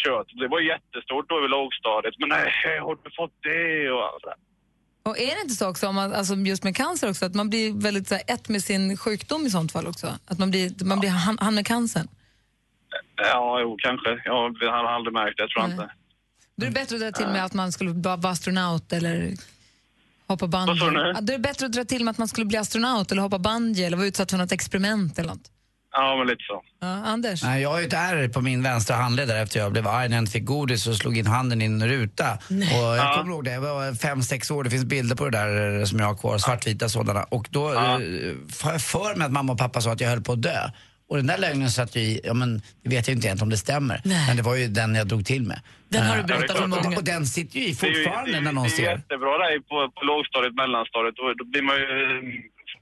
kött. 0.03 0.29
Det 0.41 0.49
var 0.49 0.61
jättestort 0.61 1.29
då 1.29 1.45
i 1.45 1.49
lågstadiet. 1.49 2.15
Men 2.19 2.29
nej, 2.29 2.79
har 2.81 2.99
du 3.05 3.11
fått 3.17 3.37
det? 3.43 3.91
Och 3.91 4.21
sådär. 4.21 4.37
Och 5.03 5.19
är 5.19 5.35
det 5.35 5.41
inte 5.43 5.55
så 5.55 5.69
också, 5.69 5.89
om 5.89 5.95
man, 5.95 6.13
alltså 6.15 6.35
just 6.35 6.65
med 6.65 6.77
cancer 6.77 7.11
också, 7.11 7.25
att 7.25 7.35
man 7.35 7.51
blir 7.51 7.73
väldigt 7.73 8.09
så 8.09 8.15
här, 8.15 8.23
ett 8.27 8.49
med 8.49 8.65
sin 8.65 8.97
sjukdom 8.97 9.47
i 9.47 9.51
sånt 9.51 9.73
fall 9.73 9.87
också? 9.87 10.19
Att 10.27 10.39
man 10.39 10.51
blir, 10.51 10.85
man 10.85 11.01
blir 11.01 11.11
han, 11.11 11.39
han 11.41 11.55
med 11.55 11.67
cancern? 11.67 12.09
Ja, 13.17 13.61
jo, 13.61 13.77
kanske. 13.79 14.23
Jag 14.25 14.33
har 14.73 14.85
aldrig 14.85 15.13
märkt 15.15 15.39
det, 15.39 15.49
tror 15.49 15.63
jag 15.63 15.69
Nej. 15.69 15.73
inte. 15.73 15.95
Då 16.57 16.67
är 16.67 16.71
det 16.71 16.75
bättre 16.75 16.97
att 16.97 17.01
dra 17.03 17.13
till 17.13 17.27
med 17.33 17.45
att 17.45 17.55
man 17.55 17.73
skulle 17.73 17.91
vara 17.93 18.31
astronaut 18.31 18.93
eller 18.93 19.35
hoppa 20.27 20.47
Vad 20.47 20.79
sa 20.79 20.85
bungee. 20.85 20.91
du 20.91 21.13
nu? 21.13 21.13
Då 21.13 21.33
är 21.33 21.39
det 21.39 21.43
bättre 21.43 21.67
att 21.67 21.73
dra 21.73 21.85
till 21.85 22.05
med 22.05 22.11
att 22.11 22.19
man 22.19 22.29
skulle 22.29 22.47
bli 22.47 22.57
astronaut 22.57 23.13
eller 23.13 23.23
hoppa 23.23 23.39
bungee 23.39 23.87
eller 23.87 23.97
vara 23.97 24.07
utsatt 24.07 24.31
för 24.31 24.39
något 24.39 24.53
experiment 24.53 25.19
eller 25.19 25.29
något. 25.29 25.51
Ja, 25.93 26.17
men 26.19 26.27
lite 26.27 26.43
så. 26.47 26.63
Ja, 26.81 26.87
Anders? 26.87 27.43
Nej, 27.43 27.63
jag 27.63 27.69
har 27.71 27.81
ju 27.81 27.87
ett 27.87 27.93
ärr 27.93 28.29
på 28.29 28.41
min 28.41 28.63
vänstra 28.63 28.97
handled 28.97 29.29
där 29.29 29.43
efter 29.43 29.59
jag 29.61 29.73
blev 29.73 29.89
arg 29.89 30.09
när 30.09 30.17
jag 30.17 30.23
inte 30.23 30.33
fick 30.33 30.45
godis 30.45 30.87
och 30.87 30.95
slog 30.97 31.19
in 31.19 31.27
handen 31.27 31.63
i 31.63 31.65
en 31.65 31.89
ruta. 31.89 32.33
Och 32.51 32.97
jag 32.97 33.15
kommer 33.19 33.33
ihåg 33.33 33.45
det, 33.45 33.53
jag 33.53 33.61
var 33.61 33.95
fem, 33.95 34.23
sex 34.23 34.51
år, 34.51 34.65
det 34.65 34.71
finns 34.71 34.85
bilder 34.85 35.17
på 35.17 35.25
det 35.25 35.31
där 35.39 35.79
eh, 35.81 35.85
som 35.85 35.99
jag 35.99 36.07
har 36.07 36.15
kvar, 36.17 36.39
svartvita 36.39 36.89
sådana. 36.89 37.23
Och 37.25 37.47
då 37.51 37.73
Ja. 37.75 38.01
eh, 38.01 38.07
jag 38.65 38.83
för 38.83 39.15
mig 39.17 39.27
att 39.27 39.33
mamma 39.33 39.53
och 39.53 39.59
pappa 39.59 39.81
sa 39.81 39.93
att 39.93 40.01
jag 40.01 40.09
höll 40.09 40.21
på 40.23 40.33
att 40.33 40.43
dö. 40.43 40.59
Och 41.09 41.17
den 41.17 41.27
där 41.27 41.39
lögnen 41.39 41.71
satt 41.71 41.97
ju 41.97 42.01
i, 42.01 42.21
ja 42.25 42.35
men 42.35 42.63
det 42.83 42.89
vet 42.95 43.09
jag 43.09 43.15
inte 43.17 43.27
egentligen 43.27 43.47
om 43.47 43.51
det 43.51 43.57
stämmer. 43.69 44.01
Nej. 44.05 44.27
Men 44.29 44.37
det 44.37 44.43
var 44.43 44.57
ju 44.57 44.67
den 44.69 44.95
jag 44.95 45.07
drog 45.09 45.27
till 45.27 45.43
med. 45.47 45.61
Den 45.89 46.07
har 46.07 46.15
du 46.17 46.21
Eh, 46.21 46.27
berättat 46.27 46.61
och, 46.61 46.69
många. 46.69 46.97
och 46.99 47.05
den 47.05 47.27
sitter 47.27 47.57
ju 47.59 47.65
i 47.67 47.73
Det 47.73 47.87
är 47.87 47.91
ju- 47.91 48.05
fortfarande 48.05 48.31
det 48.31 48.37
är 48.37 48.41
ju- 48.41 48.45
när 48.45 48.53
någon 48.53 48.65
Det 48.65 48.75
är 48.75 48.77
ser. 48.77 48.91
jättebra 48.97 49.33
där 49.43 49.59
på, 49.71 49.77
på 49.97 50.03
lågstadiet, 50.11 50.55
mellanstadiet. 50.63 51.15
Då, 51.21 51.25
då 51.41 51.45
blir 51.53 51.63
man 51.63 51.77
ju... 51.77 51.87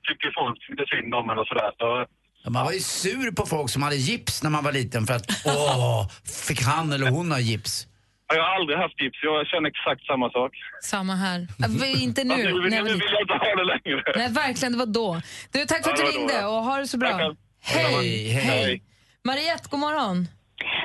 Tycker 0.09 0.29
folk 0.41 0.59
lite 0.73 0.85
synd 0.93 1.11
om 1.21 1.31
en 1.31 1.39
och 1.43 1.47
sådär. 1.53 1.71
Så, 1.81 1.87
Ja, 1.89 2.07
Man 2.49 2.65
var 2.65 2.73
ju 2.73 2.81
sur 2.81 3.31
på 3.33 3.47
folk 3.47 3.71
som 3.71 3.83
hade 3.83 3.97
gips 3.97 4.43
när 4.43 4.51
man 4.51 4.65
var 4.65 4.73
liten 4.73 5.07
för 5.07 5.15
att 5.15 5.27
åh, 5.47 6.09
fick 6.49 6.63
han 6.63 6.93
eller 6.93 7.11
hon 7.11 7.31
ha 7.33 7.39
gips? 7.41 7.87
ja, 8.29 8.37
jag 8.37 8.43
har 8.43 8.55
aldrig 8.61 8.79
haft 8.79 9.01
gips. 9.01 9.19
Jag 9.23 9.47
känner 9.47 9.69
exakt 9.69 10.07
samma 10.07 10.31
sak. 10.31 10.53
Samma 10.83 11.15
här. 11.15 11.47
Ja, 11.59 11.67
vi- 11.83 12.03
inte 12.03 12.25
nu. 12.25 12.37
Nu, 12.37 12.43
nu, 12.53 12.61
vill 12.61 12.73
jag 12.73 12.89
inte 12.91 13.33
ha 13.35 13.55
det 13.57 13.65
längre. 13.65 14.03
Nej, 14.17 14.29
verkligen, 14.33 14.73
det 14.73 14.79
var 14.79 14.87
då. 14.87 15.21
Du, 15.53 15.65
tack 15.65 15.85
för 15.85 15.91
att 15.93 15.99
Ja, 15.99 16.05
du 16.07 16.19
ringde 16.19 16.35
ja. 16.35 16.49
och 16.49 16.65
ha 16.65 16.77
det 16.79 16.87
så 16.87 16.99
bra. 16.99 17.11
Tack. 17.11 17.37
Hej, 17.63 18.29
hej. 18.29 18.43
Hej. 18.45 18.83
Mariette, 19.25 19.69
god 19.71 19.81
morgon. 19.81 20.29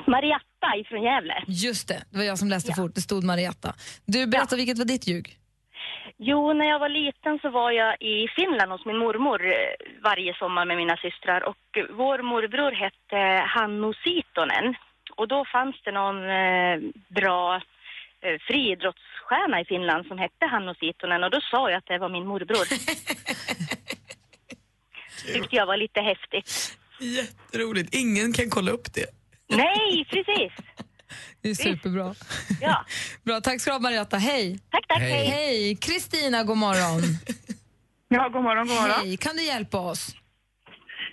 Marietta 0.08 0.70
ifrån 0.82 1.04
Gävle. 1.04 1.34
Just 1.48 1.88
det, 1.88 2.04
det 2.12 2.18
var 2.18 2.24
jag 2.26 2.38
som 2.40 2.50
läste 2.50 2.74
fort. 2.74 2.96
Det 2.96 3.02
stod 3.02 3.24
Marietta. 3.24 3.74
Du, 4.06 4.28
berätta 4.28 4.56
vilket 4.56 4.78
var 4.78 4.86
ditt 4.86 5.08
ljug? 5.08 5.38
Jo, 6.18 6.54
när 6.54 6.66
jag 6.66 6.80
var 6.80 6.90
liten 6.90 7.40
så 7.42 7.50
var 7.50 7.72
jag 7.72 8.02
i 8.02 8.28
Finland 8.36 8.72
hos 8.72 8.86
min 8.86 8.98
mormor 8.98 9.40
eh, 9.46 9.54
varje 10.10 10.34
sommar 10.42 10.66
med 10.66 10.78
mina 10.78 10.98
systrar 10.98 11.42
och 11.50 11.64
vår 12.02 12.18
morbror 12.32 12.72
hette 12.84 13.20
Hanno 13.56 13.94
Sitonen 14.04 14.66
och 15.18 15.28
då 15.28 15.46
fanns 15.54 15.76
det 15.86 15.92
någon 15.92 16.20
eh, 16.42 16.76
bra 17.20 17.56
eh, 18.26 18.38
friidrottsstjärna 18.48 19.62
i 19.62 19.66
Finland 19.66 20.06
som 20.08 20.18
hette 20.18 20.46
Hanno 20.46 20.74
Sitonen 20.82 21.24
och 21.24 21.32
då 21.32 21.42
sa 21.52 21.70
jag 21.70 21.78
att 21.78 21.86
det 21.88 21.98
var 21.98 22.10
min 22.10 22.28
morbror. 22.28 22.66
Tyckte 25.34 25.56
jag 25.56 25.66
var 25.66 25.78
lite 25.78 26.02
häftigt. 26.02 26.78
Jätteroligt. 27.00 27.96
Ingen 27.96 28.34
kan 28.34 28.50
kolla 28.50 28.72
upp 28.72 28.94
det. 28.94 29.06
Nej, 29.48 30.06
precis. 30.10 30.52
Det 31.42 31.50
är 31.50 31.56
superbra. 31.56 32.16
Ja. 32.62 32.86
Bra, 33.24 33.42
tack 33.42 33.62
ska 33.62 33.72
du 33.72 33.76
ha 33.76 33.80
Marietta. 33.80 34.18
Hej! 34.18 34.60
Tack, 34.70 34.88
tack. 34.88 35.00
Hej. 35.00 35.12
Hej. 35.12 35.28
Hej! 35.28 35.76
Kristina, 35.76 36.44
god 36.44 36.58
morgon. 36.58 37.02
Ja, 38.18 38.30
god 38.30 38.44
morgon, 38.44 38.68
god 38.68 38.78
morgon. 38.82 39.00
Hej, 39.08 39.18
kan 39.18 39.36
du 39.36 39.44
hjälpa 39.44 39.78
oss? 39.78 40.16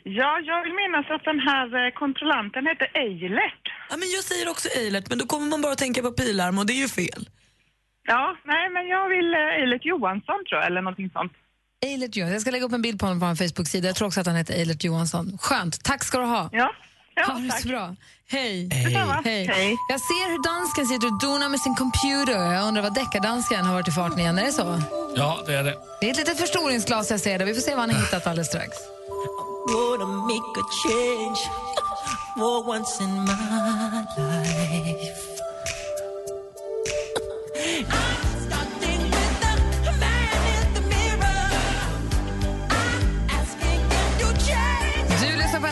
Ja, 0.05 0.31
jag 0.51 0.63
vill 0.65 0.75
minnas 0.83 1.07
att 1.11 1.25
den 1.25 1.41
här 1.49 1.67
eh, 1.87 1.91
kontrollanten 2.03 2.67
hette 2.67 2.85
Eilert. 2.85 3.65
Ja, 3.91 3.97
men 4.01 4.09
jag 4.17 4.25
säger 4.25 4.51
också 4.51 4.69
Eilert, 4.69 5.09
men 5.09 5.19
då 5.19 5.27
kommer 5.27 5.47
man 5.47 5.63
bara 5.63 5.75
tänka 5.75 6.03
på 6.03 6.11
pilarm 6.11 6.59
och 6.59 6.67
det 6.67 6.73
är 6.73 6.83
ju 6.87 6.89
fel. 6.89 7.29
Ja, 8.07 8.37
nej, 8.45 8.71
men 8.71 8.87
jag 8.89 9.09
vill 9.09 9.35
eh, 9.35 9.61
Eilert 9.61 9.85
Johansson 9.85 10.39
tror 10.49 10.59
jag, 10.61 10.67
eller 10.67 10.83
någonting 10.83 11.11
sånt. 11.11 11.33
Eilert 11.87 12.17
Johansson. 12.17 12.33
Jag 12.33 12.43
ska 12.43 12.51
lägga 12.51 12.65
upp 12.65 12.73
en 12.73 12.83
bild 12.83 12.99
på 13.01 13.07
honom 13.07 13.21
på 13.21 13.27
vår 13.27 13.35
Facebook-sida. 13.35 13.87
Jag 13.87 13.97
tror 13.97 14.07
också 14.09 14.21
att 14.21 14.27
han 14.27 14.37
heter 14.37 14.55
Eilert 14.55 14.85
Johansson. 14.85 15.39
Skönt. 15.41 15.85
Tack 15.85 16.05
ska 16.05 16.19
du 16.19 16.25
ha. 16.25 16.51
Ja, 16.53 16.75
ja 17.15 17.23
ha 17.23 17.39
det 17.39 17.51
tack. 17.51 17.63
så 17.63 17.69
bra. 17.69 17.97
Hej. 18.31 18.69
Hej. 19.25 19.47
Hej. 19.47 19.77
Jag 19.89 20.01
ser 20.01 20.31
hur 20.31 20.43
dansken 20.43 20.87
sitter 20.87 21.07
och 21.07 21.21
donar 21.21 21.49
med 21.49 21.61
sin 21.61 21.75
computer. 21.75 22.53
Jag 22.53 22.69
undrar 22.69 22.83
vad 22.83 22.95
deckardansken 22.95 23.65
har 23.65 23.75
varit 23.75 23.89
i 23.89 23.91
farten 23.91 24.19
igen. 24.19 24.39
Är 24.39 24.45
det 24.45 24.53
så? 24.53 24.83
Ja, 25.17 25.41
det 25.47 25.55
är 25.55 25.65
det. 25.65 25.77
Det 26.01 26.07
är 26.07 26.11
ett 26.11 26.17
litet 26.17 26.39
förstoringsglas 26.41 27.11
jag 27.11 27.21
ser 27.21 27.39
där. 27.39 27.47
Vi 27.47 27.55
får 27.55 27.61
se 27.61 27.71
vad 27.71 27.81
han 27.81 27.91
har 27.91 28.01
hittat 28.03 28.27
alldeles 28.27 28.49
strax. 28.49 28.77
Gonna 29.69 30.27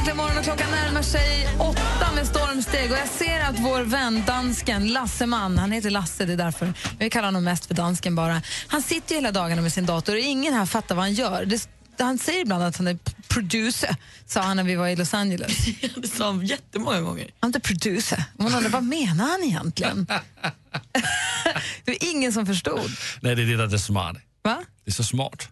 Äntligen 0.01 0.17
morgon 0.17 0.39
och 0.39 0.45
klockan 0.45 0.71
närmar 0.71 1.03
sig 1.03 1.49
åtta 1.59 2.13
med 2.15 2.27
stormsteg. 2.27 2.93
Och 2.93 2.99
jag 2.99 3.09
ser 3.09 3.41
att 3.41 3.59
vår 3.59 3.81
vän 3.81 4.25
dansken 4.27 4.89
Lasseman, 4.89 5.59
han 5.59 5.73
heter 5.73 5.91
Lasse, 5.91 6.25
det 6.25 6.33
är 6.33 6.37
därför 6.37 6.67
men 6.67 6.75
vi 6.99 7.11
kallar 7.11 7.29
honom 7.29 7.45
mest 7.45 7.67
för 7.67 7.75
dansken 7.75 8.15
bara. 8.15 8.43
Han 8.67 8.83
sitter 8.83 9.15
ju 9.15 9.21
hela 9.21 9.33
dagarna 9.33 9.63
med 9.63 9.73
sin 9.73 9.87
dator 9.87 10.13
och 10.13 10.19
ingen 10.19 10.55
här 10.55 10.67
fattar 10.67 10.95
vad 10.95 11.05
han 11.05 11.13
gör. 11.13 11.45
Det, 11.45 11.69
han 11.99 12.19
säger 12.19 12.41
ibland 12.41 12.63
att 12.63 12.77
han 12.77 12.89
är 12.89 12.99
producer, 13.29 13.97
sa 14.27 14.41
han 14.41 14.57
när 14.57 14.65
vi 14.65 14.75
var 14.75 14.89
i 14.89 14.97
Los 14.97 15.15
Angeles. 15.15 15.67
det 15.97 16.09
sa 16.09 16.27
han 16.27 16.47
jättemånga 16.47 17.01
gånger. 17.01 17.31
Han 17.41 17.49
är 17.53 17.57
inte 17.57 17.61
producer. 17.61 18.25
Man 18.37 18.55
undrar, 18.55 18.71
vad 18.71 18.85
menar 18.85 19.29
han 19.29 19.43
egentligen? 19.43 20.07
det 21.85 21.91
var 21.91 21.99
ingen 22.01 22.33
som 22.33 22.47
förstod. 22.47 22.91
Nej, 23.21 23.35
det 23.35 23.43
är 23.43 23.47
det 23.47 23.57
där 23.57 23.67
det 23.67 23.77
är 23.77 23.79
smart. 23.79 24.17
Va? 24.43 24.63
Det 24.85 24.91
är 24.91 24.95
så 24.95 25.05
smart. 25.05 25.49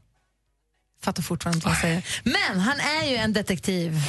Fattar 1.02 1.22
fortfarande 1.22 1.56
inte 1.56 1.66
vad 1.66 1.74
han 1.74 1.82
säger. 1.82 2.02
Men 2.24 2.61
han 2.61 2.80
är 2.80 3.11
ju 3.11 3.16
en 3.16 3.32
detektiv. 3.32 4.02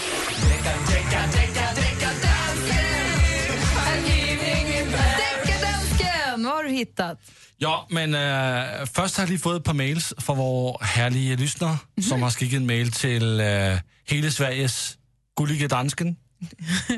Deckardansken! 5.19 6.43
Vad 6.43 6.53
har 6.53 6.61
du 6.63 6.69
hittat? 6.69 7.17
Ja, 7.61 7.75
men 7.89 8.15
øh, 8.15 8.87
først 8.95 9.15
har 9.17 9.23
jeg 9.23 9.29
lige 9.29 9.39
fået 9.39 9.55
et 9.55 9.63
par 9.63 9.73
mails 9.73 10.13
fra 10.19 10.33
vores 10.33 10.89
herlige 10.95 11.35
lyssnere, 11.35 11.77
Mhm. 11.97 12.03
som 12.03 12.21
har 12.21 12.29
skickat 12.29 12.59
en 12.59 12.67
mail 12.67 12.91
til 12.91 13.23
øh, 13.23 13.77
hele 14.09 14.31
Sveriges 14.31 14.97
gullige 15.35 15.67
dansken. 15.67 16.17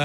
Øh, 0.00 0.04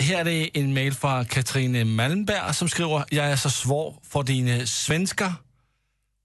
her 0.00 0.18
er 0.18 0.24
det 0.24 0.48
en 0.54 0.74
mail 0.74 0.94
fra 0.94 1.22
Katrine 1.24 1.84
Malmberg, 1.84 2.54
som 2.54 2.68
skriver, 2.68 3.02
jeg 3.12 3.30
er 3.30 3.36
så 3.36 3.50
svår 3.50 4.02
for 4.10 4.22
dine 4.22 4.66
svensker, 4.66 5.32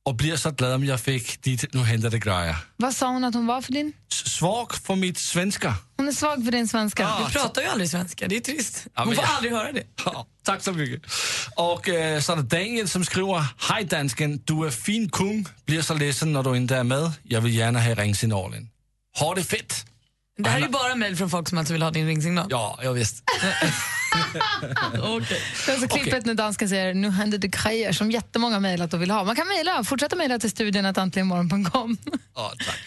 og 0.06 0.18
bliver 0.18 0.36
så 0.36 0.52
glad, 0.52 0.74
om 0.74 0.84
jeg 0.84 1.00
fik 1.00 1.46
dit 1.46 1.66
nu 1.74 1.84
henter 1.84 2.10
det 2.10 2.22
grejer. 2.24 2.56
Vad 2.80 2.92
sa 2.92 3.08
hon 3.08 3.24
att 3.24 3.34
hon 3.36 3.48
var 3.48 3.62
för 3.62 3.72
din? 3.72 3.94
Svag 4.13 4.74
for 4.86 4.96
mit 4.96 5.20
svensker. 5.20 5.74
Hon 5.98 6.08
är 6.08 6.12
svag 6.12 6.44
för 6.44 6.52
din 6.52 6.68
svenska. 6.68 7.04
Ja. 7.04 7.26
Du 7.28 7.34
pratar 7.39 7.62
ju 7.62 7.68
aldrig 7.68 7.89
svenska, 7.89 8.28
det 8.28 8.36
är 8.36 8.39
trist. 8.39 8.88
Ja, 8.96 9.04
Hon 9.04 9.16
får 9.16 9.24
jag- 9.24 9.34
aldrig 9.36 9.52
höra 9.52 9.72
det. 9.72 9.84
Ja, 10.06 10.26
tak 10.46 10.63
så 10.63 10.72
mycket. 10.72 11.02
Och 11.58 11.89
øh, 11.89 12.22
så 12.22 12.32
er 12.32 12.36
der 12.36 12.44
Daniel, 12.44 12.89
som 12.89 13.04
skriver, 13.04 13.44
Hej 13.74 13.84
dansken, 13.92 14.38
du 14.38 14.63
er 14.63 14.70
fin 14.70 15.10
kung, 15.10 15.48
bliver 15.66 15.82
så 15.82 15.94
ledsen, 15.94 16.32
når 16.34 16.42
du 16.44 16.54
inte 16.56 16.76
är 16.76 16.84
med. 16.84 17.12
Jag 17.30 17.42
vill 17.42 17.56
gärna 17.56 17.80
ha 17.82 17.94
ringsignalen. 17.94 18.70
Ha 19.20 19.34
det 19.34 19.44
fett! 19.44 19.86
Det 20.38 20.50
här 20.50 20.58
är 20.58 20.62
ju 20.62 20.69
bara 20.69 20.96
mejl 20.96 21.15
från 21.15 21.30
folk 21.30 21.50
som 21.50 21.58
alltså 21.58 21.74
vill 21.74 21.82
ha 21.82 21.91
din 21.91 22.08
ringsignal. 22.08 22.48
Ja, 22.50 22.80
jag 22.84 22.93
visst. 22.93 23.24
Okej. 25.02 25.41
Alltså 25.69 25.88
klippet 25.88 26.26
när 26.26 26.34
dansken 26.34 26.69
säger 26.69 26.93
nu 26.93 27.10
händer 27.10 27.38
det 27.38 27.48
grejer 27.48 27.91
som 27.91 28.12
jättemånga 28.12 28.60
mejlat 28.60 28.93
och 28.93 29.02
vill 29.02 29.12
ha. 29.12 29.24
Man 29.24 29.36
kan 29.36 29.48
mejla, 29.48 29.84
fortsätta 29.84 30.15
mejla 30.15 30.39
till 30.39 30.52
studion 30.52 30.86
att 30.86 30.98
antligenmorgon.com. 30.98 31.98
Ja, 32.36 32.54
tak. 32.65 32.78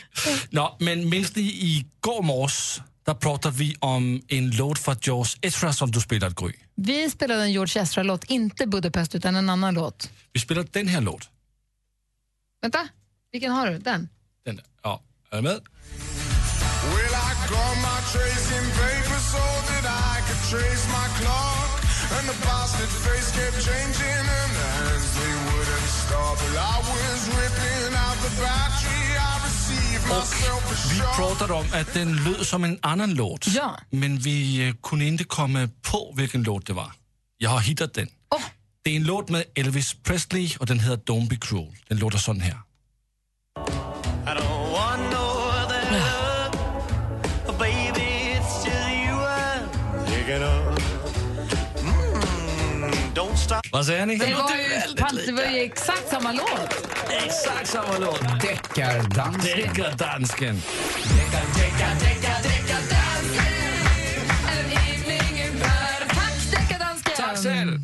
Nå, 0.50 0.76
men 0.80 1.08
minns 1.08 1.36
ni 1.36 1.42
igår 1.42 2.22
morges, 2.22 2.80
der 3.06 3.14
pratade 3.14 3.56
vi 3.56 3.76
om 3.78 4.22
en 4.28 4.50
låt 4.50 4.78
fra 4.78 4.96
George 5.00 5.32
Ezra, 5.42 5.72
som 5.72 5.90
du 5.90 6.00
spelar, 6.00 6.30
Gry. 6.30 6.52
Vi 6.74 7.10
spelade 7.10 7.42
en 7.42 7.52
George 7.52 7.82
Ezra-låt, 7.82 8.24
inte 8.24 8.66
Budapest 8.66 9.14
utan 9.14 9.36
en 9.36 9.50
annan 9.50 9.74
låt. 9.74 10.10
Vi 10.32 10.40
spelar 10.40 10.66
den 10.72 10.88
här 10.88 11.00
låt. 11.00 11.28
Vänta, 12.62 12.88
vilken 13.32 13.52
har 13.52 13.70
du? 13.70 13.78
Den? 13.78 14.08
Den, 14.44 14.60
ja, 14.82 15.02
är 15.30 15.36
du 15.36 15.42
med? 15.42 15.60
Got 17.50 17.74
my 17.88 17.98
tracing 18.12 18.68
paper 18.80 19.20
so 19.32 19.44
that 19.68 19.84
I 19.86 20.14
could 20.26 20.42
trace 20.50 20.84
my 20.98 21.06
clock. 21.18 21.70
And 22.16 22.24
the 22.30 22.36
bastard 22.46 22.92
face 23.04 23.28
kept 23.36 23.58
changing, 23.68 24.24
and 24.40 24.50
the 24.58 24.68
hands 24.78 25.08
they 25.18 25.34
wouldn't 25.46 25.90
stop. 26.02 26.34
Well, 26.42 26.58
I 26.74 26.76
was 26.90 27.20
ripping 27.38 27.92
out 28.04 28.18
the 28.26 28.32
battery. 28.42 28.96
A 30.10 30.22
Vi 30.92 31.00
pratade 31.16 31.52
om, 31.52 31.66
att 31.72 31.94
den 31.94 32.16
lød 32.16 32.46
som 32.46 32.64
en 32.64 32.78
annan 32.82 33.14
låt. 33.14 33.46
Ja. 33.54 33.76
Men 33.90 34.18
vi 34.18 34.62
øh, 34.62 34.74
kunde 34.82 35.04
inte 35.04 35.24
komma 35.24 35.68
på, 35.82 36.14
vilken 36.16 36.42
låt 36.42 36.66
det 36.66 36.72
var. 36.72 36.92
Jag 37.38 37.50
har 37.50 37.60
hittat 37.60 37.94
den. 37.94 38.08
Åh. 38.34 38.40
Det 38.82 38.90
är 38.90 38.96
en 38.96 39.04
låt 39.04 39.28
med 39.28 39.44
Elvis 39.54 39.94
Presley 39.94 40.50
och 40.60 40.66
den 40.66 40.80
heter 40.80 40.96
Don't 40.96 41.28
Be 41.28 41.36
Cruel. 41.36 41.72
Den 41.88 41.98
låter 41.98 42.18
sån 42.18 42.40
här. 42.40 42.56
I 44.26 44.55
Vad 53.72 53.86
säger 53.86 54.06
ni? 54.06 54.16
Det 54.16 54.34
var, 54.34 54.50
ju, 54.50 55.26
det 55.26 55.32
var 55.32 55.42
ju 55.42 55.60
exakt 55.60 56.08
samma 56.08 56.32
låt. 56.32 56.88
Exakt 57.10 57.68
samma 57.68 57.98
låt. 57.98 58.20
Deckardansken. 58.40 59.56
Deckardansken. 59.56 60.62
Tack, 67.16 67.38
själv. 67.42 67.80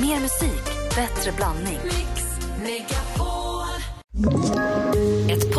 Mer 0.00 0.20
musik, 0.20 0.64
bättre 0.96 1.32
blandning. 1.36 1.78
Ett 2.64 2.94